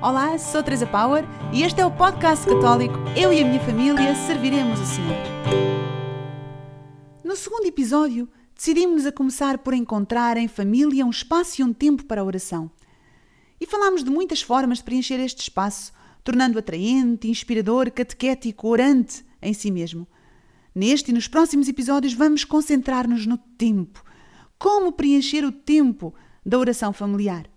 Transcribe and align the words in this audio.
Olá, 0.00 0.38
sou 0.38 0.62
Teresa 0.62 0.86
Power 0.86 1.24
e 1.52 1.64
este 1.64 1.80
é 1.80 1.84
o 1.84 1.90
podcast 1.90 2.46
católico 2.46 2.94
Eu 3.20 3.32
e 3.32 3.42
a 3.42 3.44
minha 3.44 3.58
família 3.58 4.14
serviremos 4.14 4.78
o 4.78 4.86
Senhor. 4.86 5.16
No 7.24 7.34
segundo 7.34 7.66
episódio, 7.66 8.28
decidimos 8.54 9.06
a 9.06 9.10
começar 9.10 9.58
por 9.58 9.74
encontrar 9.74 10.36
em 10.36 10.46
família 10.46 11.04
um 11.04 11.10
espaço 11.10 11.60
e 11.60 11.64
um 11.64 11.72
tempo 11.72 12.04
para 12.04 12.20
a 12.20 12.24
oração. 12.24 12.70
E 13.60 13.66
falámos 13.66 14.04
de 14.04 14.10
muitas 14.10 14.40
formas 14.40 14.78
de 14.78 14.84
preencher 14.84 15.18
este 15.18 15.42
espaço, 15.42 15.92
tornando 16.22 16.60
atraente, 16.60 17.28
inspirador, 17.28 17.90
catequético, 17.90 18.68
orante 18.68 19.24
em 19.42 19.52
si 19.52 19.68
mesmo. 19.68 20.06
Neste 20.72 21.10
e 21.10 21.14
nos 21.14 21.26
próximos 21.26 21.68
episódios 21.68 22.14
vamos 22.14 22.44
concentrar-nos 22.44 23.26
no 23.26 23.36
tempo. 23.36 24.04
Como 24.60 24.92
preencher 24.92 25.44
o 25.44 25.50
tempo 25.50 26.14
da 26.46 26.56
oração 26.56 26.92
familiar. 26.92 27.50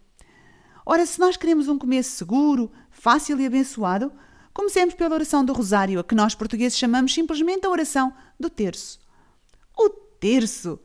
Ora, 0.93 1.05
se 1.05 1.21
nós 1.21 1.37
queremos 1.37 1.69
um 1.69 1.77
começo 1.77 2.17
seguro, 2.17 2.69
fácil 2.89 3.39
e 3.39 3.45
abençoado, 3.45 4.11
comecemos 4.53 4.93
pela 4.93 5.15
oração 5.15 5.45
do 5.45 5.53
Rosário, 5.53 5.97
a 6.01 6.03
que 6.03 6.13
nós 6.13 6.35
portugueses 6.35 6.77
chamamos 6.77 7.13
simplesmente 7.13 7.65
a 7.65 7.69
oração 7.69 8.13
do 8.37 8.49
terço. 8.49 8.99
O 9.73 9.87
terço! 9.89 10.77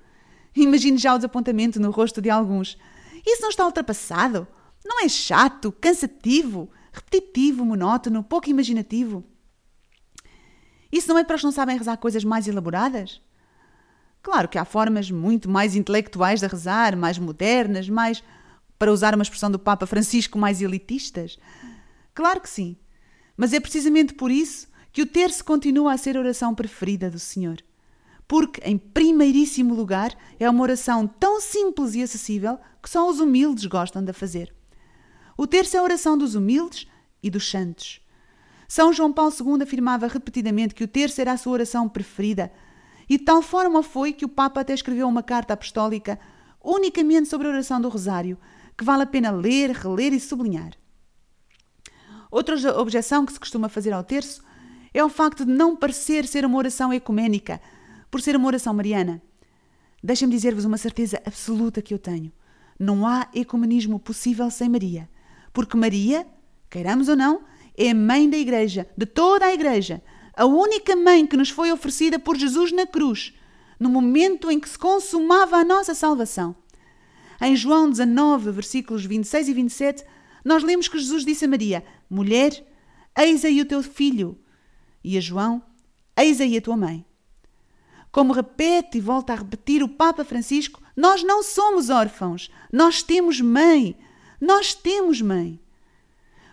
Imagine 0.54 0.96
já 0.96 1.12
o 1.12 1.18
desapontamento 1.18 1.80
no 1.80 1.90
rosto 1.90 2.22
de 2.22 2.30
alguns. 2.30 2.78
Isso 3.26 3.42
não 3.42 3.48
está 3.48 3.66
ultrapassado? 3.66 4.46
Não 4.84 5.04
é 5.04 5.08
chato, 5.08 5.72
cansativo, 5.72 6.70
repetitivo, 6.92 7.64
monótono, 7.64 8.22
pouco 8.22 8.48
imaginativo? 8.48 9.24
Isso 10.92 11.08
não 11.08 11.18
é 11.18 11.24
para 11.24 11.34
os 11.34 11.40
que 11.40 11.46
não 11.46 11.52
sabem 11.52 11.76
rezar 11.76 11.96
coisas 11.96 12.22
mais 12.22 12.46
elaboradas? 12.46 13.20
Claro 14.22 14.48
que 14.48 14.56
há 14.56 14.64
formas 14.64 15.10
muito 15.10 15.50
mais 15.50 15.74
intelectuais 15.74 16.38
de 16.38 16.46
rezar, 16.46 16.96
mais 16.96 17.18
modernas, 17.18 17.88
mais 17.88 18.22
para 18.78 18.92
usar 18.92 19.14
uma 19.14 19.22
expressão 19.22 19.50
do 19.50 19.58
Papa 19.58 19.86
Francisco, 19.86 20.38
mais 20.38 20.60
elitistas? 20.60 21.38
Claro 22.14 22.40
que 22.40 22.48
sim. 22.48 22.76
Mas 23.36 23.52
é 23.52 23.60
precisamente 23.60 24.14
por 24.14 24.30
isso 24.30 24.68
que 24.92 25.02
o 25.02 25.06
terço 25.06 25.44
continua 25.44 25.92
a 25.92 25.98
ser 25.98 26.16
a 26.16 26.20
oração 26.20 26.54
preferida 26.54 27.10
do 27.10 27.18
Senhor. 27.18 27.58
Porque, 28.26 28.60
em 28.64 28.78
primeiríssimo 28.78 29.74
lugar, 29.74 30.16
é 30.40 30.48
uma 30.48 30.62
oração 30.62 31.06
tão 31.06 31.40
simples 31.40 31.94
e 31.94 32.02
acessível 32.02 32.58
que 32.82 32.90
só 32.90 33.08
os 33.08 33.20
humildes 33.20 33.66
gostam 33.66 34.02
de 34.02 34.12
fazer. 34.12 34.54
O 35.36 35.46
terço 35.46 35.76
é 35.76 35.80
a 35.80 35.82
oração 35.82 36.16
dos 36.16 36.34
humildes 36.34 36.86
e 37.22 37.30
dos 37.30 37.48
santos. 37.50 38.00
São 38.66 38.92
João 38.92 39.12
Paulo 39.12 39.32
II 39.38 39.62
afirmava 39.62 40.06
repetidamente 40.06 40.74
que 40.74 40.82
o 40.82 40.88
terço 40.88 41.20
era 41.20 41.32
a 41.32 41.36
sua 41.36 41.52
oração 41.52 41.88
preferida, 41.88 42.50
e 43.08 43.18
de 43.18 43.24
tal 43.24 43.42
forma 43.42 43.82
foi 43.82 44.12
que 44.12 44.24
o 44.24 44.28
Papa 44.28 44.60
até 44.60 44.74
escreveu 44.74 45.06
uma 45.06 45.22
carta 45.22 45.54
apostólica 45.54 46.18
unicamente 46.64 47.28
sobre 47.28 47.46
a 47.46 47.50
oração 47.50 47.80
do 47.80 47.88
Rosário, 47.88 48.36
que 48.76 48.84
vale 48.84 49.02
a 49.02 49.06
pena 49.06 49.30
ler, 49.30 49.70
reler 49.70 50.12
e 50.12 50.20
sublinhar. 50.20 50.72
Outra 52.30 52.56
objeção 52.78 53.24
que 53.24 53.32
se 53.32 53.40
costuma 53.40 53.68
fazer 53.68 53.92
ao 53.92 54.04
terço 54.04 54.42
é 54.92 55.02
o 55.04 55.08
facto 55.08 55.44
de 55.44 55.52
não 55.52 55.76
parecer 55.76 56.26
ser 56.26 56.44
uma 56.44 56.58
oração 56.58 56.92
ecuménica, 56.92 57.60
por 58.10 58.20
ser 58.20 58.36
uma 58.36 58.46
oração 58.46 58.74
mariana. 58.74 59.22
Deixem-me 60.02 60.34
dizer-vos 60.34 60.64
uma 60.64 60.78
certeza 60.78 61.20
absoluta 61.24 61.82
que 61.82 61.92
eu 61.92 61.98
tenho. 61.98 62.32
Não 62.78 63.06
há 63.06 63.28
ecumenismo 63.34 63.98
possível 63.98 64.50
sem 64.50 64.68
Maria, 64.68 65.08
porque 65.52 65.76
Maria, 65.76 66.26
queiramos 66.68 67.08
ou 67.08 67.16
não, 67.16 67.42
é 67.76 67.92
mãe 67.94 68.28
da 68.28 68.36
Igreja, 68.36 68.86
de 68.96 69.06
toda 69.06 69.46
a 69.46 69.54
Igreja, 69.54 70.02
a 70.34 70.44
única 70.44 70.94
mãe 70.94 71.26
que 71.26 71.36
nos 71.36 71.50
foi 71.50 71.72
oferecida 71.72 72.18
por 72.18 72.36
Jesus 72.36 72.72
na 72.72 72.86
cruz, 72.86 73.34
no 73.80 73.88
momento 73.88 74.50
em 74.50 74.60
que 74.60 74.68
se 74.68 74.78
consumava 74.78 75.56
a 75.56 75.64
nossa 75.64 75.94
salvação. 75.94 76.54
Em 77.40 77.54
João 77.54 77.90
19, 77.90 78.50
versículos 78.50 79.04
26 79.04 79.48
e 79.48 79.52
27, 79.52 80.04
nós 80.44 80.62
lemos 80.62 80.88
que 80.88 80.98
Jesus 80.98 81.24
disse 81.24 81.44
a 81.44 81.48
Maria: 81.48 81.84
Mulher, 82.08 82.66
eis 83.18 83.44
aí 83.44 83.60
o 83.60 83.66
teu 83.66 83.82
filho. 83.82 84.38
E 85.02 85.16
a 85.18 85.20
João: 85.20 85.62
Eis 86.16 86.40
aí 86.40 86.56
a 86.56 86.60
tua 86.60 86.76
mãe. 86.76 87.04
Como 88.10 88.32
repete 88.32 88.98
e 88.98 89.00
volta 89.00 89.32
a 89.32 89.36
repetir 89.36 89.82
o 89.82 89.88
Papa 89.88 90.24
Francisco, 90.24 90.82
nós 90.96 91.22
não 91.22 91.42
somos 91.42 91.90
órfãos, 91.90 92.50
nós 92.72 93.02
temos 93.02 93.40
mãe. 93.40 93.96
Nós 94.40 94.74
temos 94.74 95.20
mãe. 95.20 95.60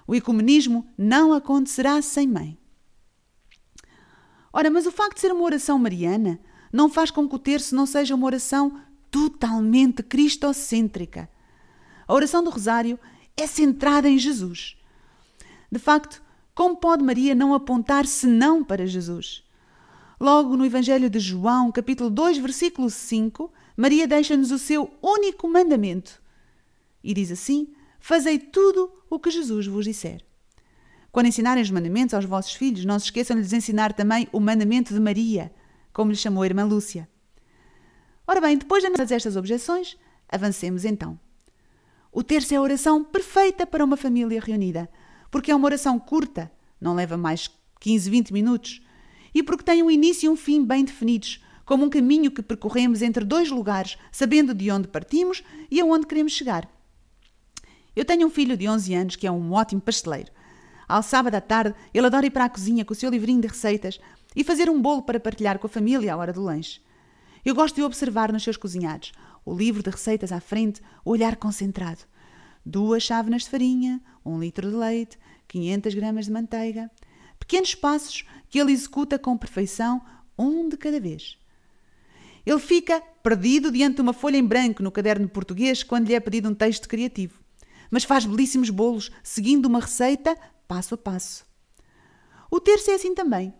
O 0.07 0.15
ecumenismo 0.15 0.87
não 0.97 1.33
acontecerá 1.33 2.01
sem 2.01 2.27
mãe. 2.27 2.57
Ora, 4.51 4.69
mas 4.69 4.85
o 4.85 4.91
facto 4.91 5.15
de 5.15 5.21
ser 5.21 5.31
uma 5.31 5.43
oração 5.43 5.79
mariana 5.79 6.39
não 6.71 6.89
faz 6.89 7.09
com 7.11 7.27
que 7.27 7.35
o 7.35 7.39
terço 7.39 7.75
não 7.75 7.85
seja 7.85 8.15
uma 8.15 8.25
oração 8.25 8.79
totalmente 9.13 10.01
cristocêntrica. 10.01 11.29
A 12.07 12.13
oração 12.15 12.43
do 12.43 12.49
Rosário 12.49 12.99
é 13.37 13.45
centrada 13.45 14.09
em 14.09 14.17
Jesus. 14.17 14.75
De 15.71 15.77
facto, 15.77 16.23
como 16.55 16.77
pode 16.77 17.03
Maria 17.03 17.35
não 17.35 17.53
apontar 17.53 18.07
senão 18.07 18.63
para 18.63 18.87
Jesus? 18.87 19.43
Logo 20.19 20.57
no 20.57 20.65
Evangelho 20.65 21.11
de 21.11 21.19
João, 21.19 21.71
capítulo 21.71 22.09
2, 22.09 22.39
versículo 22.39 22.89
5, 22.89 23.53
Maria 23.77 24.07
deixa-nos 24.07 24.49
o 24.49 24.57
seu 24.57 24.91
único 24.99 25.47
mandamento. 25.47 26.19
E 27.03 27.13
diz 27.13 27.31
assim: 27.31 27.67
Fazei 27.99 28.39
tudo 28.39 28.91
o 29.11 29.19
que 29.19 29.29
Jesus 29.29 29.67
vos 29.67 29.85
disser. 29.85 30.23
Quando 31.11 31.27
ensinarem 31.27 31.61
os 31.61 31.69
mandamentos 31.69 32.15
aos 32.15 32.25
vossos 32.25 32.53
filhos, 32.53 32.83
não 32.83 32.97
se 32.97 33.05
esqueçam 33.05 33.35
de 33.35 33.43
lhes 33.43 33.53
ensinar 33.53 33.93
também 33.93 34.27
o 34.31 34.39
mandamento 34.39 34.91
de 34.91 34.99
Maria, 34.99 35.53
como 35.93 36.09
lhe 36.09 36.17
chamou 36.17 36.41
a 36.41 36.47
irmã 36.47 36.63
Lúcia. 36.63 37.07
Ora 38.25 38.39
bem, 38.39 38.57
depois 38.57 38.83
de 38.83 38.89
todas 38.89 39.11
estas 39.11 39.35
objeções, 39.35 39.97
avancemos 40.29 40.85
então. 40.85 41.19
O 42.11 42.23
terço 42.23 42.53
é 42.53 42.57
a 42.57 42.61
oração 42.61 43.03
perfeita 43.03 43.65
para 43.65 43.83
uma 43.83 43.97
família 43.97 44.39
reunida, 44.39 44.89
porque 45.29 45.51
é 45.51 45.55
uma 45.55 45.65
oração 45.65 45.99
curta, 45.99 46.51
não 46.79 46.95
leva 46.95 47.17
mais 47.17 47.49
15, 47.79 48.09
20 48.09 48.33
minutos, 48.33 48.81
e 49.33 49.43
porque 49.43 49.63
tem 49.63 49.83
um 49.83 49.91
início 49.91 50.27
e 50.27 50.29
um 50.29 50.35
fim 50.35 50.63
bem 50.63 50.85
definidos, 50.85 51.43
como 51.65 51.83
um 51.85 51.89
caminho 51.89 52.31
que 52.31 52.41
percorremos 52.41 53.01
entre 53.01 53.25
dois 53.25 53.49
lugares, 53.49 53.97
sabendo 54.11 54.53
de 54.53 54.71
onde 54.71 54.87
partimos 54.87 55.43
e 55.69 55.81
aonde 55.81 56.05
queremos 56.05 56.31
chegar. 56.31 56.69
Eu 57.95 58.05
tenho 58.05 58.27
um 58.27 58.29
filho 58.29 58.55
de 58.55 58.67
11 58.69 58.93
anos 58.93 59.15
que 59.15 59.27
é 59.27 59.31
um 59.31 59.51
ótimo 59.51 59.81
pasteleiro. 59.81 60.31
Ao 60.87 61.03
sábado 61.03 61.35
à 61.35 61.41
tarde, 61.41 61.75
ele 61.93 62.05
adora 62.05 62.25
ir 62.25 62.31
para 62.31 62.45
a 62.45 62.49
cozinha 62.49 62.85
com 62.85 62.93
o 62.93 62.95
seu 62.95 63.09
livrinho 63.09 63.41
de 63.41 63.47
receitas 63.47 63.99
e 64.35 64.43
fazer 64.43 64.69
um 64.69 64.81
bolo 64.81 65.01
para 65.01 65.19
partilhar 65.19 65.59
com 65.59 65.67
a 65.67 65.69
família 65.69 66.13
à 66.13 66.17
hora 66.17 66.33
do 66.33 66.41
lanche. 66.41 66.81
Eu 67.45 67.53
gosto 67.53 67.75
de 67.75 67.83
observar 67.83 68.31
nos 68.31 68.43
seus 68.43 68.55
cozinhados 68.55 69.11
o 69.45 69.53
livro 69.53 69.83
de 69.83 69.89
receitas 69.89 70.31
à 70.31 70.39
frente, 70.39 70.81
o 71.03 71.11
olhar 71.11 71.35
concentrado. 71.35 71.99
Duas 72.65 73.03
chávenas 73.03 73.43
de 73.43 73.49
farinha, 73.49 74.01
um 74.23 74.39
litro 74.39 74.69
de 74.69 74.75
leite, 74.75 75.19
500 75.49 75.93
gramas 75.93 76.25
de 76.25 76.31
manteiga. 76.31 76.89
Pequenos 77.37 77.75
passos 77.75 78.23
que 78.47 78.59
ele 78.59 78.71
executa 78.71 79.19
com 79.19 79.37
perfeição, 79.37 80.01
um 80.39 80.69
de 80.69 80.77
cada 80.77 80.99
vez. 81.01 81.37
Ele 82.45 82.59
fica 82.59 83.01
perdido 83.21 83.71
diante 83.71 83.95
de 83.95 84.01
uma 84.01 84.13
folha 84.13 84.37
em 84.37 84.45
branco 84.45 84.81
no 84.81 84.91
caderno 84.91 85.25
de 85.25 85.31
português 85.31 85.83
quando 85.83 86.07
lhe 86.07 86.13
é 86.13 86.19
pedido 86.21 86.49
um 86.49 86.55
texto 86.55 86.87
criativo. 86.87 87.41
Mas 87.91 88.05
faz 88.05 88.25
belíssimos 88.25 88.69
bolos, 88.69 89.11
seguindo 89.21 89.65
uma 89.65 89.81
receita 89.81 90.37
passo 90.65 90.95
a 90.95 90.97
passo. 90.97 91.45
O 92.49 92.59
terço 92.61 92.89
é 92.91 92.95
assim 92.95 93.13
também. 93.13 93.53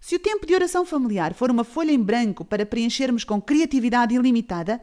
Se 0.00 0.14
o 0.14 0.18
tempo 0.18 0.46
de 0.46 0.54
oração 0.54 0.84
familiar 0.86 1.34
for 1.34 1.50
uma 1.50 1.64
folha 1.64 1.92
em 1.92 2.02
branco 2.02 2.44
para 2.44 2.64
preenchermos 2.64 3.24
com 3.24 3.40
criatividade 3.40 4.14
ilimitada, 4.14 4.80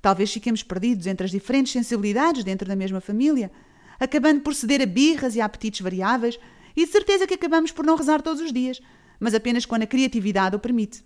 talvez 0.00 0.32
fiquemos 0.32 0.62
perdidos 0.62 1.06
entre 1.06 1.24
as 1.24 1.30
diferentes 1.30 1.72
sensibilidades 1.72 2.44
dentro 2.44 2.66
da 2.66 2.74
mesma 2.74 3.00
família, 3.00 3.52
acabando 4.00 4.40
por 4.40 4.54
ceder 4.54 4.80
a 4.80 4.86
birras 4.86 5.36
e 5.36 5.40
a 5.40 5.44
apetites 5.44 5.80
variáveis, 5.80 6.38
e 6.76 6.84
de 6.84 6.90
certeza 6.90 7.26
que 7.26 7.34
acabamos 7.34 7.70
por 7.70 7.84
não 7.84 7.96
rezar 7.96 8.20
todos 8.20 8.40
os 8.40 8.52
dias, 8.52 8.80
mas 9.20 9.34
apenas 9.34 9.64
quando 9.64 9.82
a 9.82 9.86
criatividade 9.86 10.56
o 10.56 10.58
permite. 10.58 11.04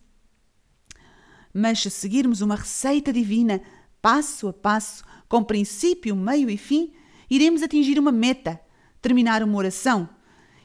Mas 1.53 1.81
se 1.81 1.91
seguirmos 1.91 2.41
uma 2.41 2.55
receita 2.55 3.13
divina, 3.13 3.61
passo 4.01 4.49
a 4.49 4.53
passo, 4.53 5.05
com 5.29 5.43
princípio, 5.43 6.15
meio 6.17 6.49
e 6.49 6.57
fim, 6.57 6.93
iremos 7.29 7.63
atingir 7.63 7.99
uma 7.99 8.13
meta, 8.13 8.59
terminar 9.03 9.43
uma 9.43 9.59
oração, 9.59 10.09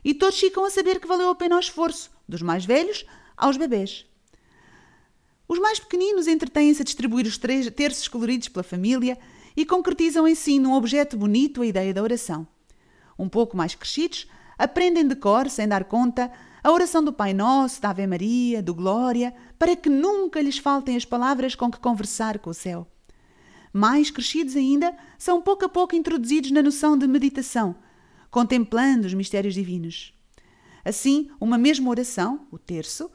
e 0.04 0.14
todos 0.14 0.40
ficam 0.40 0.64
a 0.64 0.70
saber 0.70 1.00
que 1.00 1.08
valeu 1.08 1.30
a 1.30 1.36
pena 1.36 1.56
o 1.56 1.60
esforço, 1.60 2.13
dos 2.28 2.42
mais 2.42 2.66
velhos 2.66 3.06
aos 3.36 3.58
bebês. 3.58 4.06
Os 5.48 5.60
mais 5.60 5.80
pequeninos 5.80 6.28
entretêm-se 6.28 6.82
a 6.82 6.86
distribuir 6.86 7.26
os 7.26 7.38
três 7.38 7.70
terços 7.70 8.08
coloridos 8.08 8.48
pela 8.48 8.64
família 8.64 9.18
e 9.56 9.66
concretizam 9.66 10.28
em 10.28 10.36
si 10.36 10.58
num 10.58 10.74
objeto 10.74 11.18
bonito 11.18 11.62
a 11.62 11.66
ideia 11.66 11.94
da 11.94 12.02
oração. 12.02 12.48
Um 13.18 13.30
pouco 13.30 13.56
mais 13.56 13.76
crescidos, 13.76 14.28
aprendem 14.58 15.08
de 15.08 15.16
cor, 15.16 15.50
sem 15.50 15.68
dar 15.68 15.84
conta, 15.84 16.32
a 16.64 16.72
oração 16.72 17.04
do 17.04 17.12
Pai 17.12 17.34
Nosso, 17.34 17.82
da 17.82 17.90
Ave 17.90 18.08
Maria, 18.08 18.64
do 18.64 18.74
Glória, 18.74 19.34
para 19.60 19.76
que 19.76 19.90
nunca 19.90 20.42
lhes 20.42 20.58
faltem 20.58 20.96
as 20.96 21.06
palavras 21.06 21.56
com 21.56 21.70
que 21.70 21.80
conversar 21.80 22.40
com 22.40 22.50
o 22.50 22.54
céu. 22.54 22.88
Mais 23.72 24.10
crescidos 24.10 24.56
ainda, 24.56 24.96
são 25.18 25.42
pouco 25.42 25.66
a 25.66 25.70
pouco 25.70 25.96
introduzidos 25.96 26.52
na 26.52 26.62
noção 26.62 26.98
de 26.98 27.08
meditação, 27.08 27.76
contemplando 28.32 29.08
os 29.08 29.14
mistérios 29.14 29.54
divinos. 29.54 30.13
Assim, 30.84 31.30
uma 31.40 31.58
mesma 31.58 31.90
oração, 31.90 32.48
o 32.52 32.58
terço, 32.58 33.10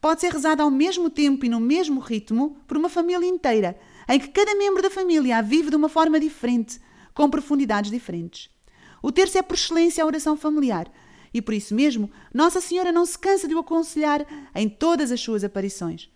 pode 0.00 0.20
ser 0.20 0.32
rezada 0.32 0.62
ao 0.62 0.70
mesmo 0.70 1.10
tempo 1.10 1.44
e 1.44 1.48
no 1.48 1.60
mesmo 1.60 2.00
ritmo 2.00 2.56
por 2.66 2.76
uma 2.76 2.88
família 2.88 3.26
inteira, 3.26 3.78
em 4.08 4.18
que 4.18 4.28
cada 4.28 4.54
membro 4.54 4.82
da 4.82 4.90
família 4.90 5.38
a 5.38 5.42
vive 5.42 5.70
de 5.70 5.76
uma 5.76 5.88
forma 5.88 6.18
diferente, 6.18 6.80
com 7.12 7.28
profundidades 7.28 7.90
diferentes. 7.90 8.48
O 9.02 9.12
terço 9.12 9.38
é 9.38 9.42
por 9.42 9.54
excelência 9.54 10.02
a 10.02 10.06
oração 10.06 10.36
familiar 10.36 10.90
e 11.32 11.40
por 11.40 11.54
isso 11.54 11.74
mesmo 11.74 12.10
Nossa 12.34 12.60
Senhora 12.60 12.92
não 12.92 13.06
se 13.06 13.18
cansa 13.18 13.46
de 13.46 13.54
o 13.54 13.60
aconselhar 13.60 14.26
em 14.54 14.68
todas 14.68 15.12
as 15.12 15.20
suas 15.20 15.44
aparições. 15.44 16.10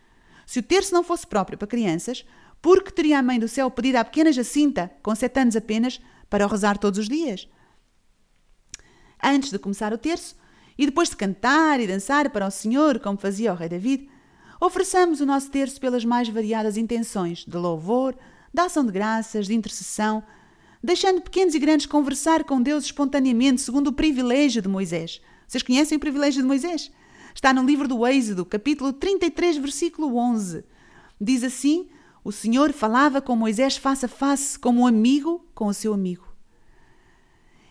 Se 0.47 0.59
o 0.59 0.63
terço 0.63 0.93
não 0.93 1.05
fosse 1.05 1.27
próprio 1.27 1.57
para 1.57 1.69
crianças, 1.69 2.25
por 2.61 2.83
que 2.83 2.93
teria 2.93 3.19
a 3.19 3.23
Mãe 3.23 3.39
do 3.39 3.49
Céu 3.49 3.71
pedido 3.71 3.97
à 3.97 4.05
pequena 4.05 4.33
Jacinta, 4.33 4.91
com 5.03 5.15
sete 5.15 5.41
anos 5.41 5.57
apenas, 5.57 6.01
para 6.29 6.47
o 6.47 6.49
rezar 6.49 6.79
todos 6.79 6.99
os 6.99 7.09
dias? 7.09 7.49
Antes 9.23 9.51
de 9.51 9.59
começar 9.59 9.93
o 9.93 9.99
terço, 9.99 10.37
e 10.77 10.87
depois 10.87 11.09
de 11.09 11.17
cantar 11.17 11.81
e 11.81 11.87
dançar 11.87 12.29
para 12.31 12.47
o 12.47 12.51
Senhor, 12.51 12.99
como 12.99 13.19
fazia 13.19 13.53
o 13.53 13.57
rei 13.57 13.69
David, 13.69 14.09
ofereçamos 14.61 15.21
o 15.21 15.27
nosso 15.27 15.51
terço 15.51 15.81
pelas 15.81 16.05
mais 16.05 16.29
variadas 16.29 16.77
intenções 16.77 17.45
de 17.47 17.57
louvor, 17.57 18.17
de 18.53 18.61
ação 18.61 18.85
de 18.85 18.93
graças, 18.93 19.47
de 19.47 19.55
intercessão, 19.55 20.23
deixando 20.83 21.21
pequenos 21.21 21.55
e 21.55 21.59
grandes 21.59 21.87
conversar 21.87 22.45
com 22.45 22.61
Deus 22.61 22.85
espontaneamente, 22.85 23.61
segundo 23.61 23.89
o 23.89 23.93
privilégio 23.93 24.61
de 24.61 24.69
Moisés. 24.69 25.21
Vocês 25.47 25.63
conhecem 25.63 25.97
o 25.97 26.01
privilégio 26.01 26.43
de 26.43 26.47
Moisés? 26.47 26.91
Está 27.35 27.53
no 27.53 27.65
livro 27.65 27.89
do 27.89 28.07
Êxodo, 28.07 28.45
capítulo 28.45 28.93
33, 28.93 29.57
versículo 29.57 30.17
11. 30.17 30.65
Diz 31.21 31.43
assim: 31.43 31.89
O 32.23 32.31
Senhor 32.31 32.73
falava 32.73 33.21
com 33.21 33.35
Moisés 33.35 33.77
face 33.77 34.07
a 34.07 34.09
face, 34.09 34.59
como 34.59 34.83
um 34.83 34.87
amigo 34.87 35.45
com 35.55 35.67
o 35.67 35.75
seu 35.75 35.93
amigo. 35.93 36.27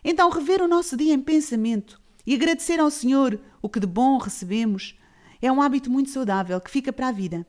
Então, 0.03 0.29
rever 0.29 0.61
o 0.61 0.67
nosso 0.67 0.97
dia 0.97 1.13
em 1.13 1.19
pensamento 1.19 2.02
e 2.25 2.33
agradecer 2.33 2.79
ao 2.79 2.89
Senhor 2.89 3.39
o 3.61 3.69
que 3.69 3.79
de 3.79 3.87
bom 3.87 4.17
recebemos 4.17 4.97
é 5.41 5.51
um 5.51 5.61
hábito 5.61 5.91
muito 5.91 6.09
saudável 6.09 6.59
que 6.61 6.71
fica 6.71 6.93
para 6.93 7.09
a 7.09 7.11
vida. 7.11 7.45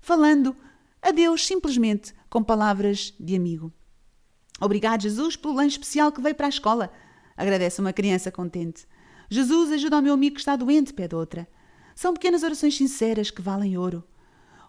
Falando 0.00 0.54
a 1.00 1.10
Deus 1.10 1.46
simplesmente 1.46 2.12
com 2.28 2.42
palavras 2.42 3.14
de 3.18 3.34
amigo. 3.34 3.72
Obrigado, 4.60 5.02
Jesus, 5.02 5.36
pelo 5.36 5.54
lanche 5.54 5.78
especial 5.78 6.12
que 6.12 6.20
veio 6.20 6.34
para 6.34 6.46
a 6.46 6.50
escola. 6.50 6.92
Agradece 7.36 7.80
uma 7.80 7.94
criança 7.94 8.30
contente. 8.30 8.86
Jesus 9.30 9.72
ajuda 9.72 9.98
o 9.98 10.02
meu 10.02 10.12
amigo 10.12 10.34
que 10.34 10.40
está 10.40 10.54
doente, 10.54 10.92
pede 10.92 11.14
outra. 11.14 11.48
São 11.94 12.12
pequenas 12.12 12.42
orações 12.42 12.76
sinceras 12.76 13.30
que 13.30 13.40
valem 13.40 13.78
ouro. 13.78 14.04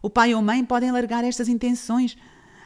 O 0.01 0.09
pai 0.09 0.33
ou 0.33 0.41
mãe 0.41 0.63
podem 0.63 0.91
largar 0.91 1.23
estas 1.25 1.49
intenções, 1.49 2.17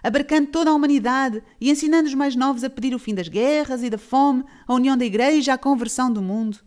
abarcando 0.04 0.52
toda 0.52 0.70
a 0.70 0.74
humanidade 0.74 1.42
e 1.60 1.72
ensinando 1.72 2.08
os 2.08 2.14
mais 2.14 2.36
novos 2.36 2.64
a 2.64 2.70
pedir 2.70 2.94
o 2.94 3.00
fim 3.00 3.16
das 3.16 3.28
guerras 3.28 3.82
e 3.82 3.90
da 3.90 3.98
fome, 3.98 4.44
a 4.68 4.74
união 4.74 4.96
da 4.96 5.04
igreja, 5.04 5.54
a 5.54 5.58
conversão 5.58 6.14
do 6.14 6.22
mundo. 6.22 6.60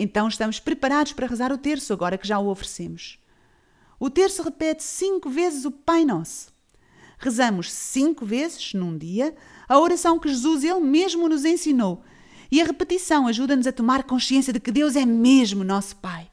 Então 0.00 0.28
estamos 0.28 0.60
preparados 0.60 1.12
para 1.12 1.26
rezar 1.26 1.52
o 1.52 1.58
terço, 1.58 1.92
agora 1.92 2.16
que 2.16 2.26
já 2.26 2.38
o 2.38 2.46
oferecemos. 2.46 3.18
O 3.98 4.08
terço 4.08 4.44
repete 4.44 4.84
cinco 4.84 5.28
vezes 5.28 5.64
o 5.64 5.72
Pai 5.72 6.04
Nosso. 6.04 6.52
Rezamos 7.18 7.72
cinco 7.72 8.24
vezes 8.24 8.74
num 8.74 8.96
dia 8.96 9.34
a 9.68 9.76
oração 9.76 10.20
que 10.20 10.28
Jesus 10.28 10.62
ele 10.62 10.78
mesmo 10.78 11.28
nos 11.28 11.44
ensinou. 11.44 12.04
E 12.48 12.62
a 12.62 12.64
repetição 12.64 13.26
ajuda-nos 13.26 13.66
a 13.66 13.72
tomar 13.72 14.04
consciência 14.04 14.52
de 14.52 14.60
que 14.60 14.70
Deus 14.70 14.94
é 14.94 15.04
mesmo 15.04 15.64
nosso 15.64 15.96
Pai. 15.96 16.30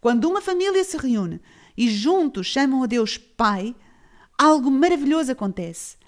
Quando 0.00 0.24
uma 0.24 0.40
família 0.40 0.82
se 0.82 0.96
reúne 0.96 1.42
e 1.76 1.90
juntos 1.90 2.46
chamam 2.46 2.82
a 2.82 2.86
Deus 2.86 3.18
Pai, 3.18 3.76
algo 4.38 4.70
maravilhoso 4.70 5.30
acontece. 5.30 5.98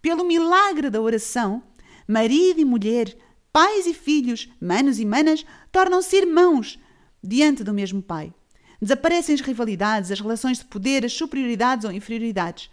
Pelo 0.00 0.24
milagre 0.24 0.88
da 0.88 0.98
oração, 0.98 1.62
marido 2.08 2.58
e 2.58 2.64
mulher, 2.64 3.14
pais 3.56 3.86
e 3.86 3.94
filhos, 3.94 4.50
manos 4.60 5.00
e 5.00 5.04
manas, 5.06 5.42
tornam-se 5.72 6.14
irmãos 6.14 6.78
diante 7.24 7.64
do 7.64 7.72
mesmo 7.72 8.02
Pai. 8.02 8.30
Desaparecem 8.82 9.34
as 9.34 9.40
rivalidades, 9.40 10.10
as 10.10 10.20
relações 10.20 10.58
de 10.58 10.66
poder, 10.66 11.06
as 11.06 11.14
superioridades 11.14 11.86
ou 11.86 11.90
inferioridades. 11.90 12.68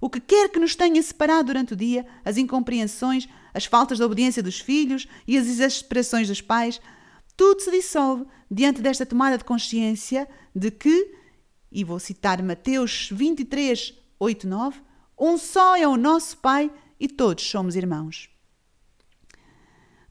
O 0.00 0.08
que 0.08 0.18
quer 0.18 0.48
que 0.48 0.58
nos 0.58 0.74
tenha 0.74 1.02
separado 1.02 1.48
durante 1.48 1.74
o 1.74 1.76
dia, 1.76 2.06
as 2.24 2.38
incompreensões, 2.38 3.28
as 3.52 3.66
faltas 3.66 3.98
de 3.98 4.04
obediência 4.04 4.42
dos 4.42 4.58
filhos 4.58 5.06
e 5.28 5.36
as 5.36 5.46
exasperações 5.46 6.26
dos 6.26 6.40
pais, 6.40 6.80
tudo 7.36 7.60
se 7.60 7.70
dissolve 7.70 8.24
diante 8.50 8.80
desta 8.80 9.04
tomada 9.04 9.36
de 9.36 9.44
consciência 9.44 10.26
de 10.56 10.70
que, 10.70 11.14
e 11.70 11.84
vou 11.84 11.98
citar 11.98 12.42
Mateus 12.42 13.10
23, 13.12 13.92
8, 14.18 14.48
9, 14.48 14.80
um 15.20 15.36
só 15.36 15.76
é 15.76 15.86
o 15.86 15.98
nosso 15.98 16.38
Pai 16.38 16.72
e 16.98 17.08
todos 17.08 17.44
somos 17.44 17.76
irmãos. 17.76 18.33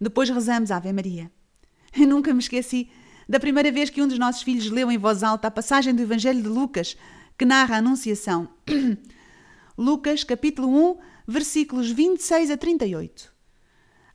Depois 0.03 0.29
rezamos 0.29 0.69
a 0.69 0.77
Ave 0.77 0.91
Maria. 0.91 1.31
Eu 1.97 2.07
nunca 2.07 2.33
me 2.33 2.39
esqueci 2.39 2.89
da 3.27 3.39
primeira 3.39 3.71
vez 3.71 3.89
que 3.89 4.01
um 4.01 4.07
dos 4.07 4.19
nossos 4.19 4.41
filhos 4.41 4.69
leu 4.69 4.91
em 4.91 4.97
voz 4.97 5.23
alta 5.23 5.47
a 5.47 5.51
passagem 5.51 5.95
do 5.95 6.01
Evangelho 6.01 6.41
de 6.41 6.49
Lucas, 6.49 6.97
que 7.37 7.45
narra 7.45 7.75
a 7.75 7.77
Anunciação. 7.77 8.49
Lucas, 9.77 10.25
capítulo 10.25 10.67
1, 10.91 10.97
versículos 11.25 11.89
26 11.89 12.51
a 12.51 12.57
38. 12.57 13.33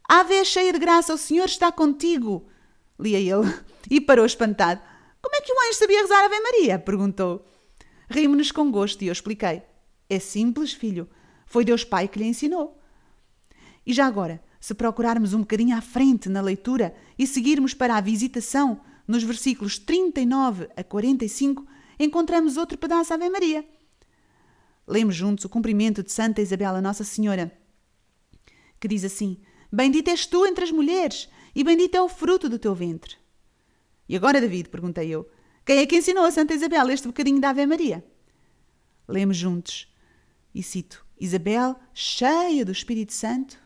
Ave 0.06 0.44
cheia 0.44 0.72
de 0.72 0.78
graça, 0.78 1.14
o 1.14 1.18
Senhor 1.18 1.46
está 1.46 1.72
contigo, 1.72 2.46
lia 3.00 3.18
ele, 3.18 3.52
e 3.90 3.98
parou 4.00 4.26
espantado. 4.26 4.82
Como 5.22 5.34
é 5.34 5.40
que 5.40 5.52
o 5.52 5.60
anjo 5.68 5.78
sabia 5.78 6.02
rezar 6.02 6.24
Ave 6.24 6.40
Maria? 6.40 6.78
perguntou. 6.78 7.46
Rimos-nos 8.10 8.52
com 8.52 8.70
gosto 8.70 9.02
e 9.02 9.06
eu 9.06 9.12
expliquei. 9.12 9.62
É 10.08 10.18
simples, 10.18 10.72
filho. 10.72 11.08
Foi 11.46 11.64
Deus 11.64 11.82
Pai 11.82 12.08
que 12.08 12.18
lhe 12.18 12.26
ensinou. 12.26 12.78
E 13.86 13.92
já 13.92 14.06
agora, 14.06 14.42
se 14.60 14.74
procurarmos 14.74 15.34
um 15.34 15.40
bocadinho 15.40 15.76
à 15.76 15.80
frente 15.80 16.28
na 16.28 16.40
leitura 16.40 16.94
e 17.18 17.26
seguirmos 17.26 17.74
para 17.74 17.96
a 17.96 18.00
visitação, 18.00 18.80
nos 19.06 19.22
versículos 19.22 19.78
39 19.78 20.68
a 20.76 20.84
45, 20.84 21.66
encontramos 21.98 22.56
outro 22.56 22.76
pedaço 22.76 23.14
Ave 23.14 23.28
Maria. 23.30 23.66
Lemos 24.86 25.14
juntos 25.14 25.44
o 25.44 25.48
cumprimento 25.48 26.02
de 26.02 26.12
Santa 26.12 26.40
Isabela 26.40 26.80
Nossa 26.80 27.04
Senhora, 27.04 27.52
que 28.80 28.88
diz 28.88 29.04
assim: 29.04 29.38
Bendita 29.70 30.10
és 30.10 30.26
tu 30.26 30.46
entre 30.46 30.64
as 30.64 30.70
mulheres, 30.70 31.28
e 31.54 31.62
bendito 31.62 31.94
é 31.94 32.02
o 32.02 32.08
fruto 32.08 32.48
do 32.48 32.58
teu 32.58 32.74
ventre. 32.74 33.16
E 34.08 34.16
agora, 34.16 34.40
David, 34.40 34.70
perguntei 34.70 35.08
eu, 35.08 35.28
quem 35.64 35.78
é 35.78 35.86
que 35.86 35.96
ensinou 35.96 36.24
a 36.24 36.30
Santa 36.30 36.54
Isabel 36.54 36.88
este 36.90 37.06
bocadinho 37.06 37.40
da 37.40 37.50
Ave 37.50 37.66
Maria? 37.66 38.04
Lemos 39.06 39.36
juntos, 39.36 39.92
e 40.54 40.62
cito: 40.62 41.04
Isabel, 41.20 41.78
cheia 41.92 42.64
do 42.64 42.72
Espírito 42.72 43.12
Santo, 43.12 43.58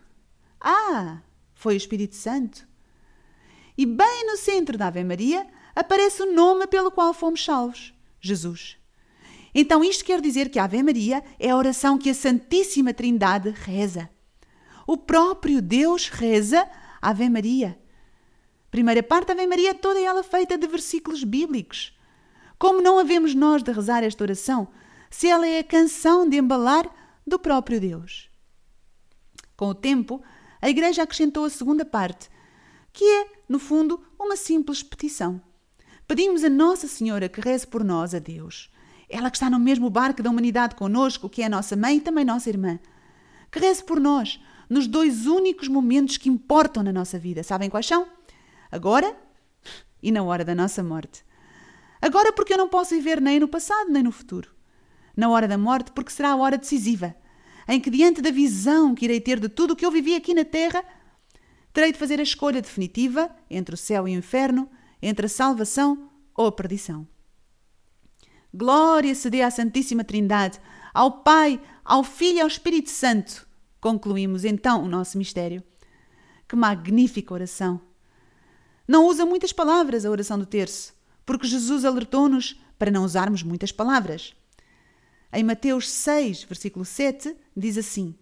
ah, 0.63 1.23
foi 1.55 1.75
o 1.75 1.77
Espírito 1.77 2.15
Santo. 2.15 2.67
E 3.77 3.87
bem 3.87 4.27
no 4.27 4.37
centro 4.37 4.79
da 4.79 4.87
Ave 4.87 5.03
Maria 5.03 5.47
aparece 5.75 6.23
o 6.23 6.33
nome 6.33 6.67
pelo 6.67 6.91
qual 6.91 7.13
fomos 7.13 7.45
salvos: 7.45 7.93
Jesus. 8.21 8.77
Então, 9.55 9.85
isto 9.85 10.05
quer 10.05 10.21
dizer 10.21 10.49
que 10.49 10.59
a 10.59 10.65
Ave 10.65 10.83
Maria 10.83 11.23
é 11.39 11.51
a 11.51 11.57
oração 11.57 11.99
que 11.99 12.09
a 12.09 12.15
Santíssima 12.15 12.95
Trindade 12.95 13.51
reza. 13.51 14.09
O 14.87 14.97
próprio 14.97 15.61
Deus 15.61 16.09
reza 16.09 16.67
a 17.01 17.11
Ave 17.11 17.29
Maria. 17.29 17.79
Primeira 18.71 19.03
parte 19.03 19.29
da 19.29 19.35
Ave 19.35 19.47
Maria, 19.47 19.75
toda 19.75 20.01
ela 20.01 20.23
feita 20.23 20.57
de 20.57 20.67
versículos 20.67 21.23
bíblicos. 21.23 21.95
Como 22.59 22.81
não 22.81 22.99
havemos 22.99 23.35
nós 23.35 23.63
de 23.63 23.73
rezar 23.73 24.03
esta 24.03 24.25
oração 24.25 24.69
se 25.11 25.29
ela 25.29 25.47
é 25.47 25.59
a 25.59 25.65
canção 25.65 26.27
de 26.27 26.39
embalar 26.39 26.89
do 27.27 27.39
próprio 27.39 27.79
Deus? 27.79 28.31
Com 29.57 29.67
o 29.67 29.75
tempo, 29.75 30.23
a 30.63 30.71
Igreja 30.71 31.03
acrescentou 31.03 31.45
a 31.45 31.51
segunda 31.51 31.85
parte, 31.85 32.31
que 32.93 33.05
é, 33.05 33.27
no 33.49 33.59
fundo, 33.59 34.01
uma 34.17 34.37
simples 34.37 34.81
petição. 34.81 35.43
Pedimos 36.07 36.45
a 36.45 36.49
Nossa 36.49 36.87
Senhora 36.87 37.29
que 37.29 37.41
reze 37.41 37.67
por 37.67 37.83
nós 37.83 38.15
a 38.15 38.21
Deus. 38.21 38.71
Ela 39.09 39.29
que 39.29 39.37
está 39.37 39.51
no 39.51 39.59
mesmo 39.59 39.91
barco 39.91 40.23
da 40.23 40.31
humanidade 40.31 40.77
conosco, 40.77 41.29
que 41.29 41.43
é 41.43 41.47
a 41.47 41.49
nossa 41.49 41.75
mãe 41.75 41.97
e 41.97 42.01
também 42.01 42.25
nossa 42.25 42.49
irmã. 42.49 42.79
Que 43.51 43.59
reze 43.59 43.83
por 43.83 43.99
nós 43.99 44.41
nos 44.71 44.87
dois 44.87 45.27
únicos 45.27 45.67
momentos 45.67 46.17
que 46.17 46.29
importam 46.29 46.83
na 46.85 46.93
nossa 46.93 47.19
vida. 47.19 47.43
Sabem 47.43 47.69
quais 47.69 47.87
são? 47.87 48.07
Agora 48.71 49.17
e 50.01 50.13
na 50.13 50.23
hora 50.23 50.45
da 50.45 50.55
nossa 50.55 50.83
morte. 50.83 51.25
Agora, 52.01 52.33
porque 52.33 52.55
eu 52.55 52.59
não 52.59 52.69
posso 52.69 52.95
viver 52.95 53.21
nem 53.21 53.41
no 53.41 53.49
passado 53.49 53.91
nem 53.91 54.03
no 54.03 54.13
futuro. 54.13 54.49
Na 55.17 55.29
hora 55.29 55.49
da 55.49 55.59
morte, 55.59 55.91
porque 55.91 56.13
será 56.13 56.31
a 56.31 56.37
hora 56.37 56.57
decisiva 56.57 57.17
em 57.69 57.81
que, 57.81 57.91
diante 57.91 58.21
da 58.21 58.31
visão 58.31 58.95
que 58.95 59.05
irei 59.05 59.21
ter 59.21 59.39
de 59.39 59.49
tudo 59.49 59.73
o 59.73 59.77
que 59.77 59.85
eu 59.85 59.91
vivi 59.91 60.15
aqui 60.15 60.35
na 60.35 60.45
Terra, 60.45 60.85
terei 61.73 61.93
de 61.93 61.99
fazer 61.99 62.21
a 62.21 62.23
escolha 62.23 62.61
definitiva 62.61 63.31
entre 63.51 63.75
o 63.75 63.79
céu 63.79 64.07
e 64.07 64.15
o 64.15 64.19
inferno, 64.19 64.69
entre 65.01 65.27
a 65.27 65.29
salvação 65.29 66.11
ou 66.35 66.47
a 66.47 66.53
perdição. 66.53 67.07
Glória 68.53 69.15
se 69.15 69.31
dê 69.31 69.43
à 69.43 69.51
Santíssima 69.51 70.05
Trindade, 70.05 70.61
ao 70.93 71.23
Pai, 71.23 71.61
ao 71.85 72.05
Filho 72.05 72.39
e 72.39 72.41
ao 72.41 72.49
Espírito 72.49 72.91
Santo. 72.91 73.47
Concluímos 73.81 74.45
então 74.45 74.85
o 74.85 74.89
nosso 74.89 75.17
mistério. 75.17 75.63
Que 76.49 76.55
magnífica 76.55 77.33
oração! 77.33 77.81
Não 78.87 79.07
usa 79.07 79.25
muitas 79.25 79.53
palavras 79.53 80.05
a 80.05 80.11
oração 80.11 80.39
do 80.39 80.45
terço, 80.45 80.93
porque 81.25 81.47
Jesus 81.47 81.85
alertou-nos 81.85 82.61
para 82.79 82.91
não 82.91 83.05
usarmos 83.05 83.43
muitas 83.43 83.73
palavras. 83.73 84.35
Em 85.33 85.43
Mateus 85.43 85.89
6, 85.89 86.45
versículo 86.45 86.85
7, 86.85 87.35
diz 87.57 87.79
assim: 87.79 88.15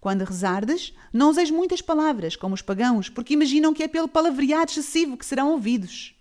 Quando 0.00 0.24
rezardes, 0.24 0.94
não 1.12 1.28
useis 1.28 1.50
muitas 1.50 1.82
palavras, 1.82 2.34
como 2.34 2.54
os 2.54 2.62
pagãos, 2.62 3.10
porque 3.10 3.34
imaginam 3.34 3.74
que 3.74 3.82
é 3.82 3.88
pelo 3.88 4.08
palavreado 4.08 4.70
excessivo 4.70 5.18
que 5.18 5.26
serão 5.26 5.50
ouvidos. 5.50 6.14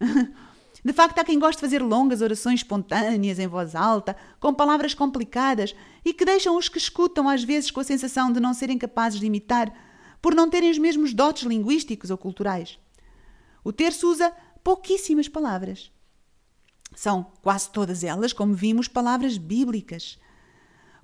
De 0.84 0.92
facto, 0.92 1.18
há 1.18 1.24
quem 1.24 1.38
goste 1.38 1.56
de 1.56 1.62
fazer 1.62 1.82
longas 1.82 2.20
orações 2.20 2.60
espontâneas 2.60 3.38
em 3.38 3.46
voz 3.46 3.74
alta, 3.74 4.14
com 4.38 4.52
palavras 4.52 4.92
complicadas 4.92 5.74
e 6.04 6.12
que 6.12 6.26
deixam 6.26 6.58
os 6.58 6.68
que 6.68 6.76
escutam 6.76 7.26
às 7.26 7.42
vezes 7.42 7.70
com 7.70 7.80
a 7.80 7.84
sensação 7.84 8.30
de 8.30 8.38
não 8.38 8.52
serem 8.52 8.76
capazes 8.76 9.18
de 9.18 9.24
imitar, 9.24 9.72
por 10.20 10.34
não 10.34 10.50
terem 10.50 10.70
os 10.70 10.76
mesmos 10.76 11.14
dotes 11.14 11.44
linguísticos 11.44 12.10
ou 12.10 12.18
culturais. 12.18 12.78
O 13.64 13.72
terço 13.72 14.10
usa 14.10 14.30
pouquíssimas 14.62 15.26
palavras. 15.26 15.90
São 16.94 17.32
quase 17.42 17.70
todas 17.70 18.04
elas, 18.04 18.32
como 18.32 18.54
vimos, 18.54 18.88
palavras 18.88 19.36
bíblicas. 19.36 20.18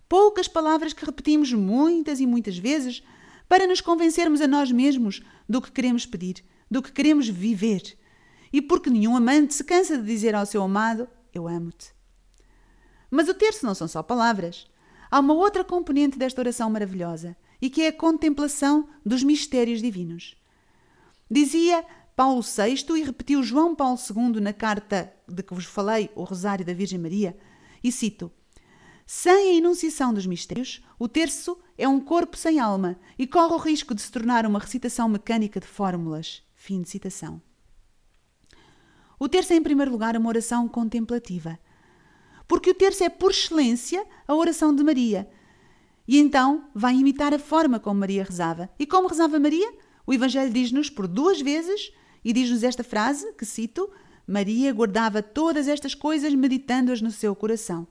Poucas 0.08 0.48
palavras 0.48 0.92
que 0.92 1.04
repetimos 1.04 1.52
muitas 1.52 2.20
e 2.20 2.26
muitas 2.26 2.58
vezes 2.58 3.02
para 3.48 3.66
nos 3.66 3.80
convencermos 3.80 4.40
a 4.40 4.46
nós 4.46 4.70
mesmos 4.70 5.22
do 5.48 5.60
que 5.60 5.72
queremos 5.72 6.06
pedir, 6.06 6.44
do 6.70 6.80
que 6.80 6.92
queremos 6.92 7.28
viver. 7.28 7.98
E 8.52 8.62
porque 8.62 8.90
nenhum 8.90 9.16
amante 9.16 9.54
se 9.54 9.64
cansa 9.64 9.98
de 9.98 10.04
dizer 10.04 10.34
ao 10.34 10.46
seu 10.46 10.62
amado: 10.62 11.08
Eu 11.34 11.48
amo-te. 11.48 11.92
Mas 13.10 13.28
o 13.28 13.34
terço 13.34 13.66
não 13.66 13.74
são 13.74 13.88
só 13.88 14.02
palavras. 14.02 14.66
Há 15.10 15.18
uma 15.18 15.34
outra 15.34 15.64
componente 15.64 16.16
desta 16.16 16.40
oração 16.40 16.70
maravilhosa 16.70 17.36
e 17.60 17.68
que 17.68 17.82
é 17.82 17.88
a 17.88 17.92
contemplação 17.92 18.88
dos 19.04 19.22
mistérios 19.22 19.82
divinos. 19.82 20.36
Dizia 21.28 21.84
Paulo 22.16 22.42
VI 22.42 22.84
e 22.98 23.02
repetiu 23.02 23.42
João 23.42 23.74
Paulo 23.74 23.98
II 23.98 24.40
na 24.40 24.52
carta 24.52 25.12
de 25.26 25.42
que 25.42 25.54
vos 25.54 25.64
falei, 25.64 26.10
o 26.14 26.24
Rosário 26.24 26.64
da 26.64 26.72
Virgem 26.72 26.98
Maria, 26.98 27.36
e 27.82 27.90
cito: 27.90 28.30
Sem 29.06 29.32
a 29.32 29.54
enunciação 29.54 30.12
dos 30.12 30.26
mistérios, 30.26 30.82
o 30.98 31.08
terço 31.08 31.58
é 31.78 31.88
um 31.88 32.00
corpo 32.00 32.36
sem 32.36 32.60
alma 32.60 32.98
e 33.18 33.26
corre 33.26 33.54
o 33.54 33.58
risco 33.58 33.94
de 33.94 34.02
se 34.02 34.12
tornar 34.12 34.44
uma 34.44 34.58
recitação 34.58 35.08
mecânica 35.08 35.58
de 35.58 35.66
fórmulas. 35.66 36.42
Fim 36.54 36.82
de 36.82 36.90
citação. 36.90 37.40
O 39.18 39.28
terço 39.28 39.52
é, 39.52 39.56
em 39.56 39.62
primeiro 39.62 39.90
lugar, 39.90 40.16
uma 40.16 40.28
oração 40.28 40.68
contemplativa, 40.68 41.58
porque 42.46 42.70
o 42.70 42.74
terço 42.74 43.04
é, 43.04 43.08
por 43.08 43.30
excelência, 43.30 44.06
a 44.26 44.34
oração 44.34 44.74
de 44.74 44.82
Maria. 44.82 45.30
E 46.08 46.18
então 46.18 46.68
vai 46.74 46.96
imitar 46.96 47.32
a 47.32 47.38
forma 47.38 47.78
como 47.78 48.00
Maria 48.00 48.24
rezava. 48.24 48.68
E 48.78 48.86
como 48.86 49.08
rezava 49.08 49.38
Maria? 49.38 49.72
O 50.06 50.12
Evangelho 50.12 50.52
diz-nos 50.52 50.90
por 50.90 51.06
duas 51.06 51.40
vezes 51.40 51.92
e 52.24 52.32
diz-nos 52.32 52.62
esta 52.62 52.84
frase, 52.84 53.32
que 53.34 53.44
cito: 53.44 53.90
Maria 54.26 54.72
guardava 54.72 55.22
todas 55.22 55.68
estas 55.68 55.94
coisas 55.94 56.34
meditando-as 56.34 57.00
no 57.00 57.10
seu 57.10 57.34
coração. 57.34 57.86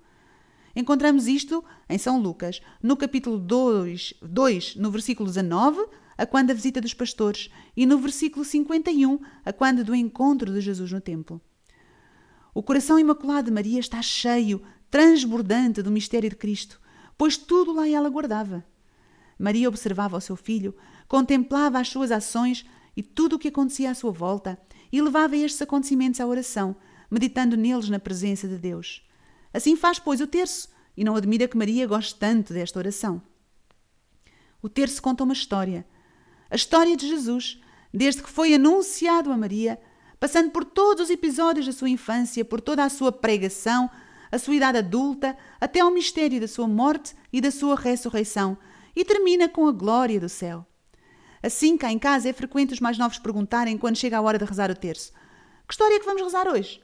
Encontramos 0.76 1.28
isto 1.28 1.64
em 1.90 1.98
São 1.98 2.22
Lucas, 2.22 2.62
no 2.82 2.96
capítulo 2.96 3.38
2, 3.38 4.14
2, 4.22 4.76
no 4.76 4.92
versículo 4.92 5.28
19, 5.28 5.86
a 6.18 6.26
quando 6.26 6.48
da 6.48 6.54
visita 6.54 6.80
dos 6.80 6.94
pastores, 6.94 7.50
e 7.76 7.86
no 7.86 7.98
versículo 7.98 8.46
51, 8.46 9.20
a 9.44 9.52
quando 9.52 9.84
do 9.84 9.96
encontro 9.96 10.54
de 10.54 10.62
Jesus 10.62 10.92
no 10.92 11.02
templo. 11.02 11.42
O 12.54 12.62
coração 12.62 13.00
imaculado 13.00 13.46
de 13.46 13.54
Maria 13.54 13.80
está 13.80 14.02
cheio, 14.02 14.62
transbordante 14.90 15.82
do 15.82 15.92
mistério 15.92 16.30
de 16.30 16.36
Cristo, 16.36 16.80
pois 17.18 17.38
tudo 17.38 17.74
lá 17.74 17.88
ela 17.88 18.10
guardava. 18.10 18.66
Maria 19.38 19.70
observava 19.70 20.18
o 20.18 20.22
seu 20.22 20.36
filho, 20.36 20.76
contemplava 21.08 21.80
as 21.80 21.88
suas 21.90 22.12
ações 22.12 22.66
e 23.00 23.02
tudo 23.02 23.38
o 23.38 23.40
que 23.40 23.48
acontecia 23.48 23.92
à 23.92 23.96
sua 23.96 24.12
volta 24.12 24.60
e 24.92 25.02
levava 25.02 25.38
estes 25.38 25.62
acontecimentos 25.62 26.20
à 26.20 26.28
oração, 26.28 26.76
meditando 27.10 27.56
neles 27.56 27.88
na 27.88 27.98
presença 27.98 28.46
de 28.46 28.58
Deus. 28.58 29.08
Assim 29.54 29.78
faz, 29.78 30.00
pois, 30.00 30.20
o 30.20 30.28
terço, 30.28 30.68
e 30.98 31.04
não 31.06 31.16
admira 31.16 31.48
que 31.48 31.56
Maria 31.56 31.88
goste 31.88 32.14
tanto 32.16 32.54
desta 32.54 32.78
oração. 32.78 33.22
O 34.62 34.68
terço 34.68 35.02
conta 35.02 35.24
uma 35.24 35.32
história. 35.32 35.88
A 36.52 36.58
história 36.58 36.98
de 36.98 37.08
Jesus, 37.08 37.62
desde 37.94 38.22
que 38.22 38.30
foi 38.30 38.54
anunciado 38.54 39.32
a 39.32 39.38
Maria, 39.38 39.80
passando 40.20 40.52
por 40.52 40.66
todos 40.66 41.06
os 41.06 41.10
episódios 41.10 41.68
da 41.68 41.72
sua 41.72 41.90
infância, 41.90 42.44
por 42.44 42.60
toda 42.60 42.84
a 42.84 42.90
sua 42.90 43.14
pregação, 43.14 43.90
a 44.30 44.38
sua 44.38 44.56
idade 44.56 44.80
adulta, 44.80 45.38
até 45.62 45.80
ao 45.80 45.90
mistério 45.90 46.42
da 46.42 46.50
sua 46.50 46.68
morte 46.68 47.16
e 47.32 47.40
da 47.40 47.50
sua 47.50 47.78
ressurreição, 47.78 48.58
e 48.94 49.06
termina 49.06 49.48
com 49.48 49.70
a 49.70 49.72
glória 49.72 50.20
do 50.20 50.28
céu. 50.28 50.66
Assim, 51.42 51.78
cá 51.78 51.92
em 51.92 51.98
casa 51.98 52.30
é 52.30 52.34
frequente 52.34 52.74
os 52.74 52.80
mais 52.80 52.98
novos 52.98 53.18
perguntarem 53.18 53.78
quando 53.78 53.96
chega 53.96 54.18
a 54.18 54.22
hora 54.22 54.38
de 54.38 54.46
rezar 54.46 54.70
o 54.70 54.76
terço: 54.76 55.14
Que 55.68 55.74
história 55.74 55.96
é 55.96 56.00
que 56.00 56.06
vamos 56.06 56.22
rezar 56.22 56.48
hoje? 56.48 56.82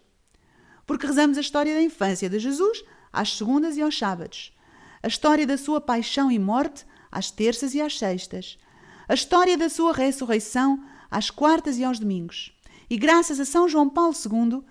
Porque 0.86 1.06
rezamos 1.06 1.38
a 1.38 1.42
história 1.42 1.74
da 1.74 1.82
infância 1.82 2.30
de 2.30 2.40
Jesus 2.40 2.84
às 3.12 3.36
segundas 3.38 3.76
e 3.76 3.82
aos 3.82 3.98
sábados, 3.98 4.54
a 5.02 5.08
história 5.08 5.46
da 5.46 5.58
sua 5.58 5.82
paixão 5.82 6.32
e 6.32 6.40
morte 6.40 6.86
às 7.12 7.32
terças 7.32 7.74
e 7.74 7.82
às 7.82 7.98
sextas, 7.98 8.58
a 9.08 9.14
história 9.14 9.58
da 9.58 9.70
sua 9.70 9.94
ressurreição 9.94 10.84
às 11.10 11.30
quartas 11.30 11.78
e 11.78 11.84
aos 11.84 12.00
domingos. 12.00 12.54
E 12.90 12.98
graças 12.98 13.40
a 13.40 13.46
São 13.46 13.68
João 13.68 13.90
Paulo 13.90 14.14
II, 14.14 14.64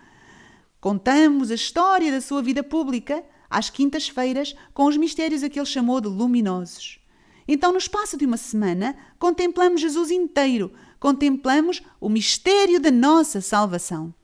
contamos 0.81 1.51
a 1.51 1.55
história 1.55 2.13
da 2.13 2.21
sua 2.21 2.43
vida 2.43 2.63
pública 2.63 3.25
às 3.51 3.71
quintas-feiras 3.71 4.55
com 4.73 4.85
os 4.85 4.97
mistérios 4.97 5.43
a 5.43 5.49
que 5.49 5.59
ele 5.59 5.67
chamou 5.67 6.01
de 6.01 6.09
luminosos. 6.09 7.04
Então, 7.47 7.73
no 7.73 7.79
espaço 7.79 8.17
de 8.17 8.25
uma 8.25 8.37
semana, 8.37 8.97
contemplamos 9.19 9.81
Jesus 9.81 10.11
inteiro, 10.11 10.73
contemplamos 10.99 11.83
o 12.01 12.09
mistério 12.09 12.81
da 12.81 12.91
nossa 12.91 13.41
salvação. 13.41 14.15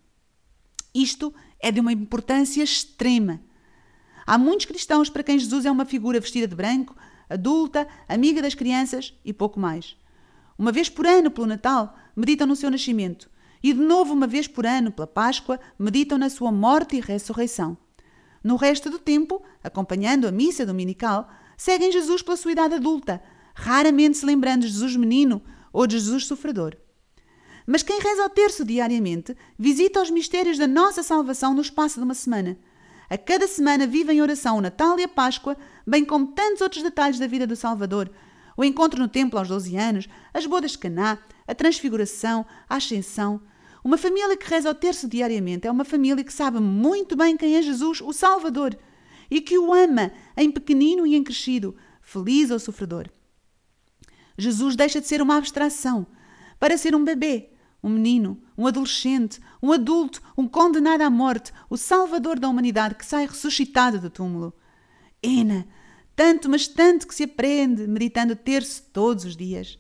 Isto 0.95 1.33
é 1.61 1.71
de 1.71 1.81
uma 1.81 1.93
importância 1.93 2.63
extrema. 2.63 3.41
Há 4.27 4.39
muitos 4.39 4.67
cristãos 4.67 5.11
para 5.11 5.23
quem 5.23 5.39
Jesus 5.39 5.67
é 5.67 5.71
uma 5.71 5.85
figura 5.85 6.21
vestida 6.21 6.49
de 6.49 6.55
branco, 6.55 6.97
adulta, 7.29 7.87
amiga 8.09 8.41
das 8.41 8.55
crianças 8.55 9.15
e 9.25 9.33
pouco 9.33 9.61
mais. 9.61 9.97
Uma 10.59 10.73
vez 10.73 10.89
por 10.89 11.07
ano, 11.07 11.31
pelo 11.31 11.47
Natal, 11.47 11.97
meditam 12.17 12.47
no 12.47 12.57
seu 12.57 12.71
nascimento. 12.71 13.31
E 13.63 13.73
de 13.73 13.81
novo, 13.81 14.15
uma 14.15 14.27
vez 14.27 14.49
por 14.49 14.67
ano, 14.67 14.91
pela 14.91 15.07
Páscoa, 15.07 15.61
meditam 15.79 16.17
na 16.17 16.31
sua 16.31 16.51
morte 16.51 16.97
e 16.97 17.01
ressurreição. 17.01 17.77
No 18.43 18.57
resto 18.57 18.89
do 18.89 18.99
tempo, 18.99 19.43
acompanhando 19.63 20.27
a 20.27 20.33
missa 20.33 20.65
dominical, 20.65 21.31
seguem 21.61 21.93
Jesus 21.93 22.23
pela 22.23 22.39
sua 22.39 22.53
idade 22.53 22.77
adulta, 22.77 23.23
raramente 23.55 24.17
se 24.17 24.25
lembrando 24.25 24.63
de 24.63 24.69
Jesus 24.69 24.97
menino 24.97 25.43
ou 25.71 25.87
de 25.87 25.99
Jesus 25.99 26.25
sofredor. 26.25 26.75
Mas 27.67 27.83
quem 27.83 28.01
reza 28.01 28.25
o 28.25 28.31
terço 28.31 28.65
diariamente 28.65 29.37
visita 29.59 30.01
os 30.01 30.11
mistérios 30.11 30.57
da 30.57 30.67
nossa 30.67 31.03
salvação 31.03 31.53
no 31.53 31.61
espaço 31.61 32.01
de 32.01 32.05
uma 32.05 32.15
semana. 32.15 32.57
A 33.11 33.19
cada 33.19 33.47
semana 33.47 33.87
vive 33.87 34.11
em 34.11 34.23
oração 34.23 34.57
o 34.57 34.61
Natal 34.63 34.99
e 34.99 35.03
a 35.03 35.09
Páscoa, 35.09 35.55
bem 35.87 36.03
como 36.03 36.29
tantos 36.29 36.63
outros 36.63 36.83
detalhes 36.83 37.19
da 37.19 37.27
vida 37.27 37.47
do 37.47 37.55
Salvador. 37.55 38.11
O 38.57 38.65
encontro 38.65 38.99
no 38.99 39.07
templo 39.07 39.39
aos 39.39 39.49
12 39.49 39.77
anos, 39.77 40.09
as 40.33 40.47
bodas 40.47 40.71
de 40.71 40.79
Caná, 40.79 41.19
a 41.47 41.55
transfiguração, 41.55 42.47
a 42.71 42.77
ascensão. 42.77 43.39
Uma 43.85 43.99
família 43.99 44.35
que 44.35 44.49
reza 44.49 44.71
o 44.71 44.75
terço 44.75 45.07
diariamente 45.07 45.67
é 45.67 45.71
uma 45.71 45.85
família 45.85 46.25
que 46.25 46.33
sabe 46.33 46.59
muito 46.59 47.15
bem 47.15 47.37
quem 47.37 47.57
é 47.57 47.61
Jesus, 47.61 48.01
o 48.01 48.15
Salvador, 48.15 48.75
e 49.31 49.41
que 49.41 49.59
o 49.59 49.73
ama 49.73 50.13
em 50.37 50.51
pequenino 50.51 51.07
e 51.07 51.15
em 51.15 51.23
crescido, 51.23 51.77
feliz 52.01 52.51
ou 52.51 52.59
sofredor. 52.59 53.09
Jesus 54.37 54.75
deixa 54.75 55.01
de 55.01 55.07
ser 55.07 55.23
uma 55.23 55.37
abstração 55.37 56.07
para 56.59 56.77
ser 56.77 56.95
um 56.95 57.05
bebê, 57.05 57.51
um 57.83 57.89
menino, 57.89 58.43
um 58.57 58.67
adolescente, 58.67 59.41
um 59.63 59.73
adulto, 59.73 60.21
um 60.37 60.49
condenado 60.49 61.03
à 61.03 61.11
morte, 61.11 61.53
o 61.69 61.77
salvador 61.77 62.39
da 62.39 62.49
humanidade 62.49 62.95
que 62.95 63.07
sai 63.07 63.27
ressuscitado 63.27 63.99
do 63.99 64.11
túmulo. 64.11 64.53
Ena, 65.23 65.67
tanto, 66.17 66.49
mas 66.49 66.67
tanto 66.67 67.07
que 67.07 67.15
se 67.15 67.25
aprende 67.25 67.87
meditando 67.87 68.33
o 68.33 68.37
terço 68.37 68.83
todos 68.93 69.25
os 69.25 69.37
dias. 69.37 69.79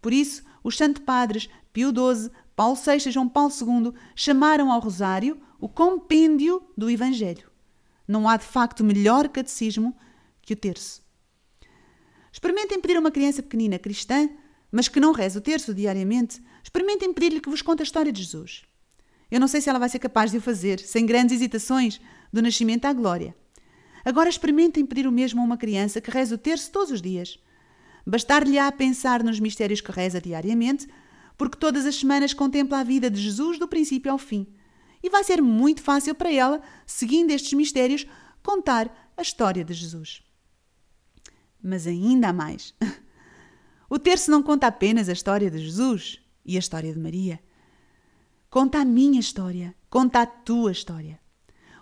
Por 0.00 0.12
isso, 0.12 0.42
os 0.62 0.76
santos 0.76 1.02
padres 1.02 1.48
Pio 1.72 1.90
XII, 1.90 2.30
Paulo 2.54 2.76
VI 2.76 3.08
e 3.08 3.10
João 3.10 3.28
Paulo 3.28 3.52
II 3.52 3.92
chamaram 4.14 4.70
ao 4.70 4.80
rosário 4.80 5.40
o 5.60 5.68
compêndio 5.68 6.62
do 6.76 6.88
Evangelho. 6.88 7.53
Não 8.06 8.28
há 8.28 8.36
de 8.36 8.44
facto 8.44 8.84
melhor 8.84 9.28
catecismo 9.28 9.96
que 10.42 10.52
o 10.52 10.56
terço. 10.56 11.02
Experimentem 12.32 12.80
pedir 12.80 12.96
a 12.96 13.00
uma 13.00 13.10
criança 13.10 13.42
pequenina 13.42 13.78
cristã, 13.78 14.28
mas 14.70 14.88
que 14.88 15.00
não 15.00 15.12
reza 15.12 15.38
o 15.38 15.42
terço 15.42 15.72
diariamente, 15.72 16.42
experimentem 16.62 17.12
pedir-lhe 17.12 17.40
que 17.40 17.48
vos 17.48 17.62
conte 17.62 17.80
a 17.80 17.84
história 17.84 18.12
de 18.12 18.22
Jesus. 18.22 18.62
Eu 19.30 19.40
não 19.40 19.48
sei 19.48 19.60
se 19.60 19.70
ela 19.70 19.78
vai 19.78 19.88
ser 19.88 19.98
capaz 19.98 20.30
de 20.30 20.38
o 20.38 20.40
fazer, 20.40 20.80
sem 20.80 21.06
grandes 21.06 21.36
hesitações, 21.36 22.00
do 22.32 22.42
nascimento 22.42 22.84
à 22.84 22.92
glória. 22.92 23.34
Agora 24.04 24.28
experimentem 24.28 24.84
pedir 24.84 25.06
o 25.06 25.12
mesmo 25.12 25.40
a 25.40 25.44
uma 25.44 25.56
criança 25.56 26.00
que 26.00 26.10
reza 26.10 26.34
o 26.34 26.38
terço 26.38 26.70
todos 26.70 26.90
os 26.90 27.00
dias. 27.00 27.38
Bastar-lhe-á 28.06 28.70
pensar 28.72 29.22
nos 29.22 29.40
mistérios 29.40 29.80
que 29.80 29.90
reza 29.90 30.20
diariamente, 30.20 30.86
porque 31.38 31.56
todas 31.56 31.86
as 31.86 31.94
semanas 31.94 32.34
contempla 32.34 32.80
a 32.80 32.84
vida 32.84 33.08
de 33.08 33.20
Jesus 33.20 33.58
do 33.58 33.66
princípio 33.66 34.12
ao 34.12 34.18
fim 34.18 34.46
e 35.04 35.10
vai 35.10 35.22
ser 35.22 35.42
muito 35.42 35.82
fácil 35.82 36.14
para 36.14 36.32
ela, 36.32 36.62
seguindo 36.86 37.30
estes 37.30 37.52
mistérios, 37.52 38.06
contar 38.42 39.12
a 39.14 39.20
história 39.20 39.62
de 39.62 39.74
Jesus. 39.74 40.22
Mas 41.62 41.86
ainda 41.86 42.30
há 42.30 42.32
mais. 42.32 42.74
O 43.90 43.98
terço 43.98 44.30
não 44.30 44.42
conta 44.42 44.66
apenas 44.66 45.10
a 45.10 45.12
história 45.12 45.50
de 45.50 45.58
Jesus 45.58 46.22
e 46.42 46.56
a 46.56 46.58
história 46.58 46.90
de 46.90 46.98
Maria. 46.98 47.38
Conta 48.48 48.78
a 48.78 48.84
minha 48.84 49.20
história, 49.20 49.74
conta 49.90 50.22
a 50.22 50.26
tua 50.26 50.72
história. 50.72 51.20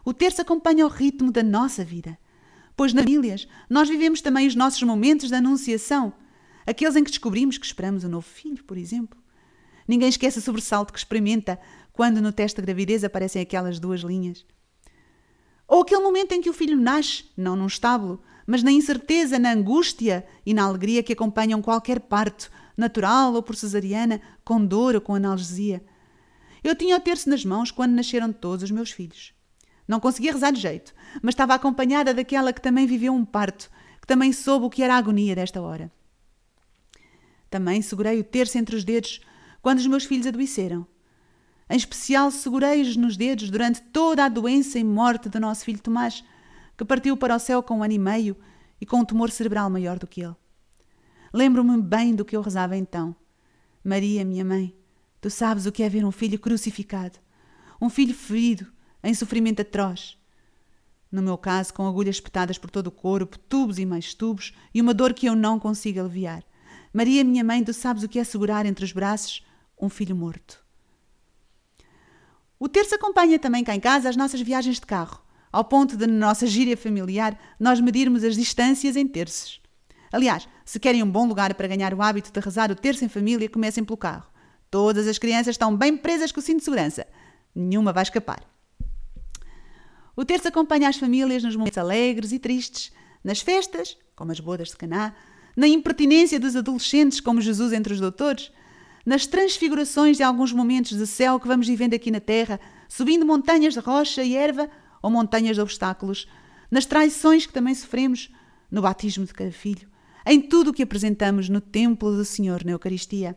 O 0.05 0.13
terço 0.13 0.43
acompanha 0.43 0.85
o 0.85 0.91
ritmo 0.91 1.31
da 1.31 1.45
nossa 1.45 1.85
vida, 1.85 2.19
pois 2.77 2.93
nas 2.93 3.05
famílias 3.05 3.47
nós 3.71 3.89
vivemos 3.89 4.21
também 4.21 4.49
os 4.49 4.57
nossos 4.57 4.83
momentos 4.83 5.29
de 5.29 5.37
anunciação, 5.37 6.13
aqueles 6.67 6.97
em 6.97 7.05
que 7.05 7.11
descobrimos 7.11 7.57
que 7.57 7.67
esperamos 7.67 8.03
um 8.03 8.09
novo 8.09 8.27
filho, 8.27 8.65
por 8.65 8.77
exemplo. 8.77 9.23
Ninguém 9.87 10.09
esquece 10.09 10.39
o 10.39 10.43
sobressalto 10.43 10.93
que 10.93 10.99
experimenta 10.99 11.59
quando 11.93 12.21
no 12.21 12.33
teste 12.33 12.61
da 12.61 12.65
gravidez 12.65 13.05
aparecem 13.05 13.43
aquelas 13.43 13.79
duas 13.79 14.01
linhas. 14.01 14.45
Ou 15.69 15.83
aquele 15.83 16.03
momento 16.03 16.33
em 16.33 16.41
que 16.41 16.51
o 16.51 16.53
filho 16.53 16.77
nasce, 16.77 17.25
não 17.37 17.57
num 17.57 17.67
estábulo, 17.67 18.23
mas 18.47 18.63
na 18.63 18.73
incerteza, 18.73 19.39
na 19.39 19.53
angústia 19.53 20.27
e 20.45 20.53
na 20.53 20.65
alegria 20.65 21.03
que 21.03 21.13
acompanham 21.13 21.63
qualquer 21.63 22.01
parto, 22.01 22.51
natural 22.77 23.35
ou 23.35 23.43
por 23.43 23.57
cesariana, 23.57 24.21
com 24.45 24.65
dor 24.65 24.95
ou 24.95 25.01
com 25.01 25.15
analgesia. 25.15 25.83
Eu 26.63 26.75
tinha 26.75 26.97
o 26.97 27.01
terço 27.01 27.29
nas 27.29 27.45
mãos 27.45 27.71
quando 27.71 27.93
nasceram 27.93 28.33
todos 28.33 28.65
os 28.65 28.71
meus 28.71 28.91
filhos. 28.91 29.35
Não 29.87 30.01
conseguia 30.01 30.33
rezar 30.33 30.53
de 30.53 30.61
jeito, 30.61 30.95
mas 31.21 31.33
estava 31.33 31.55
acompanhada 31.55 32.15
daquela 32.15 32.53
que 32.53 32.61
também 32.61 32.87
viveu 32.87 33.13
um 33.13 33.25
parto, 33.25 33.71
que 34.01 34.07
também 34.07 34.33
soube 34.33 34.67
o 34.67 34.71
que 34.71 34.83
era 34.83 34.95
a 34.95 34.99
agonia 34.99 35.35
desta 35.35 35.61
hora. 35.61 35.91
Também 37.51 37.83
segurei 37.83 38.19
o 38.21 38.25
terço 38.25 38.57
entre 38.59 38.77
os 38.77 38.85
dedos 38.85 39.21
quando 39.61 39.79
os 39.79 39.87
meus 39.87 40.05
filhos 40.05 40.27
adoeceram. 40.27 40.87
Em 41.73 41.77
especial, 41.77 42.31
segurei-os 42.31 42.99
nos 42.99 43.17
dedos 43.17 43.49
durante 43.49 43.81
toda 43.81 44.27
a 44.27 44.29
doença 44.29 44.79
e 44.79 44.85
morte 44.85 45.31
do 45.31 45.41
nosso 45.41 45.65
filho 45.65 45.81
Tomás, 45.81 46.23
que 46.77 46.85
partiu 46.85 47.17
para 47.17 47.35
o 47.35 47.39
céu 47.39 47.63
com 47.63 47.79
um 47.79 47.83
ano 47.83 47.95
e 47.95 47.99
meio 47.99 48.37
e 48.79 48.85
com 48.85 48.99
um 48.99 49.05
tumor 49.07 49.31
cerebral 49.31 49.71
maior 49.71 49.99
do 49.99 50.07
que 50.07 50.21
ele. 50.21 50.37
Lembro-me 51.33 51.81
bem 51.81 52.15
do 52.15 52.27
que 52.27 52.37
eu 52.37 52.43
rezava 52.43 52.77
então. 52.77 53.17
Maria, 53.83 54.23
minha 54.23 54.45
mãe, 54.45 54.77
tu 55.19 55.31
sabes 55.31 55.65
o 55.65 55.73
que 55.73 55.83
é 55.83 55.89
ver 55.89 56.05
um 56.05 56.13
filho 56.13 56.39
crucificado, 56.39 57.19
um 57.81 57.89
filho 57.89 58.13
ferido, 58.13 58.71
em 59.03 59.15
sofrimento 59.15 59.63
atroz. 59.63 60.19
No 61.11 61.23
meu 61.23 61.39
caso, 61.39 61.73
com 61.73 61.87
agulhas 61.87 62.17
espetadas 62.17 62.59
por 62.59 62.71
todo 62.71 62.89
o 62.89 62.93
corpo, 62.93 63.39
tubos 63.39 63.79
e 63.79 63.87
mais 63.87 64.13
tubos, 64.13 64.53
e 64.75 64.81
uma 64.83 64.93
dor 64.93 65.15
que 65.15 65.25
eu 65.25 65.35
não 65.35 65.59
consigo 65.59 66.01
aliviar. 66.01 66.45
Maria, 66.93 67.25
minha 67.25 67.43
mãe, 67.43 67.65
tu 67.65 67.73
sabes 67.73 68.03
o 68.03 68.09
que 68.11 68.19
é 68.19 68.25
segurar 68.25 68.67
entre 68.67 68.85
os 68.85 68.93
braços 68.93 69.43
um 69.81 69.89
filho 69.89 70.15
morto. 70.15 70.62
O 72.63 72.69
terço 72.69 72.95
acompanha 72.95 73.41
também 73.41 73.65
cá 73.65 73.75
em 73.75 73.81
casa 73.81 74.09
as 74.09 74.15
nossas 74.15 74.41
viagens 74.41 74.77
de 74.77 74.87
carro, 74.87 75.21
ao 75.51 75.65
ponto 75.65 75.97
de, 75.97 76.07
na 76.07 76.29
nossa 76.29 76.47
gíria 76.47 76.77
familiar, 76.77 77.37
nós 77.59 77.81
medirmos 77.81 78.23
as 78.23 78.37
distâncias 78.37 78.95
em 78.95 79.05
terços. 79.05 79.61
Aliás, 80.13 80.47
se 80.65 80.79
querem 80.79 81.03
um 81.03 81.11
bom 81.11 81.27
lugar 81.27 81.53
para 81.55 81.67
ganhar 81.67 81.93
o 81.93 82.01
hábito 82.01 82.31
de 82.31 82.39
rezar 82.39 82.71
o 82.71 82.77
terço 82.77 83.05
em 83.05 83.09
família, 83.09 83.49
comecem 83.49 83.83
pelo 83.83 83.97
carro. 83.97 84.31
Todas 84.71 85.09
as 85.09 85.19
crianças 85.19 85.55
estão 85.55 85.77
bem 85.77 85.97
presas 85.97 86.31
com 86.31 86.39
o 86.39 86.43
cinto 86.43 86.59
de 86.59 86.65
segurança. 86.67 87.05
Nenhuma 87.53 87.93
vai 87.93 88.05
escapar. 88.05 88.45
O 90.15 90.25
terço 90.25 90.47
acompanha 90.47 90.89
as 90.89 90.99
famílias 90.99 91.43
nos 91.43 91.57
momentos 91.57 91.79
alegres 91.79 92.31
e 92.31 92.39
tristes, 92.39 92.93
nas 93.25 93.41
festas, 93.41 93.99
como 94.15 94.31
as 94.31 94.39
bodas 94.39 94.69
de 94.69 94.77
Caná, 94.77 95.17
na 95.57 95.67
impertinência 95.67 96.39
dos 96.39 96.55
adolescentes, 96.55 97.19
como 97.19 97.41
Jesus 97.41 97.73
entre 97.73 97.93
os 97.93 97.99
doutores, 97.99 98.53
nas 99.05 99.27
transfigurações 99.27 100.17
de 100.17 100.23
alguns 100.23 100.53
momentos 100.53 100.97
de 100.97 101.07
céu 101.07 101.39
que 101.41 101.49
vamos 101.49 101.67
vivendo 101.67 101.95
aqui 101.95 102.11
na 102.11 102.21
terra, 102.21 102.61
subindo 102.89 103.27
montanhas 103.27 103.75
de 103.75 103.81
rocha 103.81 104.23
e 104.23 104.37
erva 104.37 104.69
ou 105.03 105.11
montanhas 105.11 105.57
de 105.57 105.63
obstáculos, 105.63 106.29
nas 106.71 106.87
traições 106.87 107.45
que 107.45 107.53
também 107.53 107.75
sofremos, 107.75 108.31
no 108.71 108.81
batismo 108.81 109.27
de 109.27 109.35
cada 109.35 109.53
filho, 109.53 109.89
em 110.25 110.41
tudo 110.41 110.71
o 110.71 110.73
que 110.73 110.83
apresentamos 110.83 111.49
no 111.49 111.61
templo 111.61 112.17
do 112.17 112.25
Senhor 112.25 112.65
na 112.65 112.73
Eucaristia. 112.73 113.37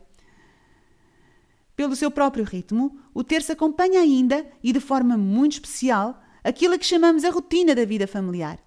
Pelo 1.76 1.96
seu 1.96 2.10
próprio 2.10 2.46
ritmo, 2.46 2.98
o 3.14 3.24
terço 3.24 3.52
acompanha 3.52 4.00
ainda, 4.00 4.46
e 4.64 4.72
de 4.72 4.80
forma 4.80 5.18
muito 5.18 5.54
especial, 5.54 6.24
aquilo 6.44 6.76
a 6.76 6.78
que 6.78 6.86
chamamos 6.86 7.26
a 7.26 7.30
rotina 7.30 7.76
da 7.76 7.84
vida 7.84 8.08
familiar. 8.08 8.60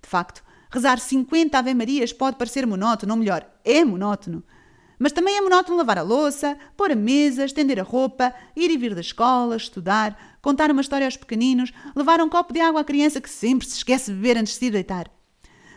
De 0.00 0.08
facto, 0.08 0.42
rezar 0.70 0.98
50 0.98 1.58
Ave-Marias 1.58 2.12
pode 2.12 2.36
parecer 2.36 2.66
monótono, 2.66 3.12
ou 3.12 3.18
melhor, 3.18 3.46
é 3.64 3.84
monótono. 3.84 4.42
Mas 4.98 5.12
também 5.12 5.36
é 5.36 5.40
monótono 5.40 5.76
lavar 5.76 5.98
a 5.98 6.02
louça, 6.02 6.58
pôr 6.76 6.90
a 6.90 6.96
mesa, 6.96 7.44
estender 7.44 7.78
a 7.78 7.84
roupa, 7.84 8.34
ir 8.56 8.70
e 8.70 8.76
vir 8.76 8.94
da 8.94 9.00
escola, 9.00 9.56
estudar, 9.56 10.38
contar 10.42 10.70
uma 10.70 10.80
história 10.80 11.06
aos 11.06 11.16
pequeninos, 11.16 11.72
levar 11.94 12.20
um 12.20 12.28
copo 12.28 12.52
de 12.52 12.60
água 12.60 12.80
à 12.80 12.84
criança 12.84 13.20
que 13.20 13.30
sempre 13.30 13.66
se 13.66 13.76
esquece 13.76 14.10
de 14.10 14.16
beber 14.16 14.36
antes 14.36 14.54
de 14.54 14.58
se 14.58 14.70
deitar. 14.70 15.08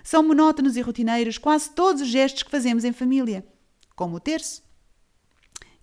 São 0.04 0.24
monótonos 0.24 0.76
e 0.76 0.82
rotineiros 0.82 1.38
quase 1.38 1.70
todos 1.70 2.02
os 2.02 2.08
gestos 2.08 2.42
que 2.42 2.50
fazemos 2.50 2.84
em 2.84 2.92
família, 2.92 3.46
como 3.96 4.16
o 4.16 4.20
terço. 4.20 4.64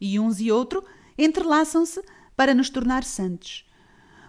E 0.01 0.19
uns 0.19 0.41
e 0.41 0.51
outro 0.51 0.85
entrelaçam-se 1.17 2.03
para 2.37 2.55
nos 2.55 2.71
tornar 2.71 3.05
santos. 3.05 3.65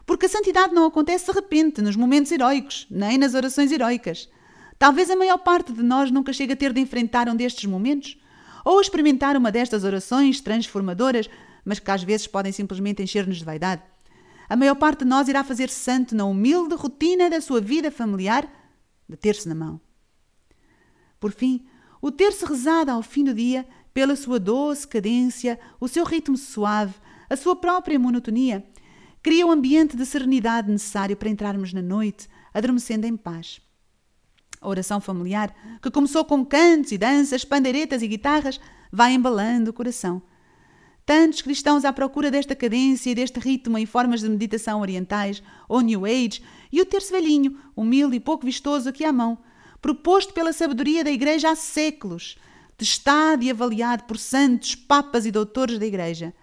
Porque 0.05 0.25
a 0.25 0.29
santidade 0.29 0.73
não 0.73 0.86
acontece 0.86 1.25
de 1.25 1.31
repente, 1.31 1.81
nos 1.81 1.95
momentos 1.95 2.31
heróicos, 2.31 2.88
nem 2.89 3.17
nas 3.17 3.33
orações 3.33 3.71
heroicas. 3.71 4.29
Talvez 4.77 5.10
a 5.10 5.15
maior 5.15 5.38
parte 5.39 5.71
de 5.71 5.83
nós 5.83 6.10
nunca 6.10 6.33
chegue 6.33 6.53
a 6.53 6.55
ter 6.55 6.73
de 6.73 6.81
enfrentar 6.81 7.27
um 7.27 7.36
destes 7.36 7.65
momentos, 7.65 8.17
ou 8.63 8.81
experimentar 8.81 9.35
uma 9.35 9.51
destas 9.51 9.83
orações 9.83 10.41
transformadoras, 10.41 11.29
mas 11.63 11.79
que 11.79 11.91
às 11.91 12.03
vezes 12.03 12.27
podem 12.27 12.51
simplesmente 12.51 13.01
encher-nos 13.01 13.37
de 13.37 13.45
vaidade. 13.45 13.81
A 14.47 14.55
maior 14.55 14.75
parte 14.75 14.99
de 14.99 15.05
nós 15.05 15.27
irá 15.27 15.43
fazer 15.43 15.69
santo 15.69 16.15
na 16.15 16.25
humilde 16.25 16.75
rotina 16.75 17.29
da 17.29 17.39
sua 17.39 17.61
vida 17.61 17.91
familiar, 17.91 18.47
de 19.07 19.15
ter-se 19.15 19.47
na 19.47 19.55
mão. 19.55 19.79
Por 21.19 21.31
fim, 21.31 21.65
o 22.01 22.11
ter-se 22.11 22.45
rezado 22.45 22.91
ao 22.91 23.03
fim 23.03 23.23
do 23.23 23.33
dia, 23.33 23.67
pela 23.93 24.15
sua 24.15 24.39
doce 24.39 24.87
cadência, 24.87 25.59
o 25.79 25.87
seu 25.87 26.03
ritmo 26.05 26.37
suave, 26.37 26.95
a 27.29 27.35
sua 27.35 27.55
própria 27.55 27.99
monotonia, 27.99 28.65
cria 29.21 29.45
o 29.45 29.49
um 29.49 29.51
ambiente 29.51 29.95
de 29.95 30.05
serenidade 30.05 30.71
necessário 30.71 31.15
para 31.15 31.29
entrarmos 31.29 31.73
na 31.73 31.81
noite, 31.81 32.27
adormecendo 32.53 33.05
em 33.05 33.15
paz. 33.15 33.61
A 34.61 34.67
oração 34.67 34.99
familiar, 34.99 35.53
que 35.81 35.89
começou 35.89 36.25
com 36.25 36.45
cantos 36.45 36.91
e 36.91 36.97
danças, 36.97 37.45
pandeiretas 37.45 38.01
e 38.01 38.07
guitarras, 38.07 38.59
vai 38.91 39.13
embalando 39.13 39.69
o 39.69 39.73
coração. 39.73 40.21
Tantos 41.05 41.41
cristãos 41.41 41.85
à 41.85 41.93
procura 41.93 42.29
desta 42.29 42.55
cadência 42.55 43.09
e 43.09 43.15
deste 43.15 43.39
ritmo 43.39 43.77
em 43.77 43.85
formas 43.85 44.21
de 44.21 44.29
meditação 44.29 44.81
orientais 44.81 45.41
ou 45.67 45.81
New 45.81 46.05
Age, 46.05 46.43
e 46.71 46.81
o 46.81 46.85
terço 46.85 47.11
velhinho, 47.11 47.57
humilde 47.75 48.17
e 48.17 48.19
pouco 48.19 48.45
vistoso 48.45 48.89
aqui 48.89 49.03
à 49.03 49.11
mão, 49.11 49.37
proposto 49.81 50.33
pela 50.33 50.53
sabedoria 50.53 51.03
da 51.03 51.09
Igreja 51.09 51.49
há 51.49 51.55
séculos, 51.55 52.37
testado 52.77 53.43
e 53.43 53.49
avaliado 53.49 54.03
por 54.03 54.17
santos, 54.17 54.75
papas 54.75 55.25
e 55.25 55.31
doutores 55.31 55.79
da 55.79 55.85
Igreja. 55.85 56.33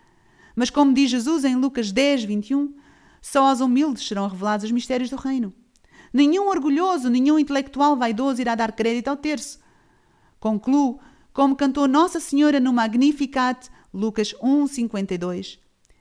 Mas, 0.55 0.71
como 0.71 0.93
diz 0.93 1.11
Jesus 1.11 1.45
em 1.45 1.55
Lucas 1.55 1.93
10, 1.93 2.25
21, 2.25 2.75
só 3.21 3.49
aos 3.49 3.61
humildes 3.61 4.09
serão 4.09 4.27
revelados 4.27 4.65
os 4.65 4.73
mistérios 4.73 5.11
do 5.11 5.17
Reino. 5.17 5.53
Nenhum 6.17 6.49
orgulhoso, 6.49 7.11
nenhum 7.11 7.39
intelectual 7.39 7.95
vaidoso 7.95 8.41
irá 8.41 8.55
dar 8.55 8.73
crédito 8.73 9.09
ao 9.09 9.19
terço. 9.19 9.59
Concluo, 10.41 10.99
como 11.31 11.55
cantou 11.55 11.87
Nossa 11.87 12.19
Senhora 12.19 12.59
no 12.59 12.73
Magnificat, 12.73 13.69
Lucas 13.93 14.33
1,52. 14.43 15.59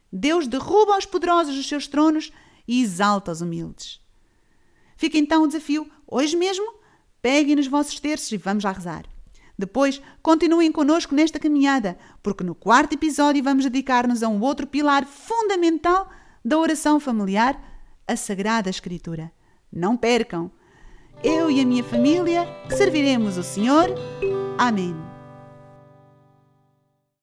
Deus 0.10 0.48
derruba 0.48 0.98
os 0.98 1.06
poderosos 1.06 1.58
dos 1.58 1.68
seus 1.68 1.86
tronos 1.86 2.32
e 2.66 2.82
exalta 2.82 3.30
os 3.30 3.42
humildes. 3.42 4.00
Fica 4.96 5.18
então 5.18 5.44
o 5.44 5.48
desafio, 5.48 5.86
hoje 6.08 6.38
mesmo, 6.38 6.66
peguem 7.22 7.58
nos 7.58 7.68
vossos 7.68 8.00
terços 8.00 8.32
e 8.32 8.38
vamos 8.38 8.64
lá 8.64 8.72
rezar. 8.72 9.04
Depois, 9.60 10.02
continuem 10.24 10.72
connosco 10.72 11.14
nesta 11.14 11.40
caminhada, 11.40 11.98
porque 12.24 12.42
no 12.42 12.56
quarto 12.56 12.94
episódio 12.94 13.44
vamos 13.44 13.66
dedicar-nos 13.66 14.24
a 14.24 14.30
um 14.30 14.40
outro 14.40 14.66
pilar 14.66 15.06
fundamental 15.06 16.10
da 16.44 16.58
oração 16.58 17.02
familiar, 17.02 17.62
a 18.08 18.16
Sagrada 18.16 18.70
Escritura. 18.70 19.35
Não 19.76 19.98
percam! 19.98 20.50
Eu 21.22 21.52
e 21.52 21.60
a 21.60 21.66
minha 21.66 21.84
família 21.84 22.48
serviremos 22.70 23.38
o 23.38 23.44
Senhor. 23.44 23.90
Amém. 24.58 24.96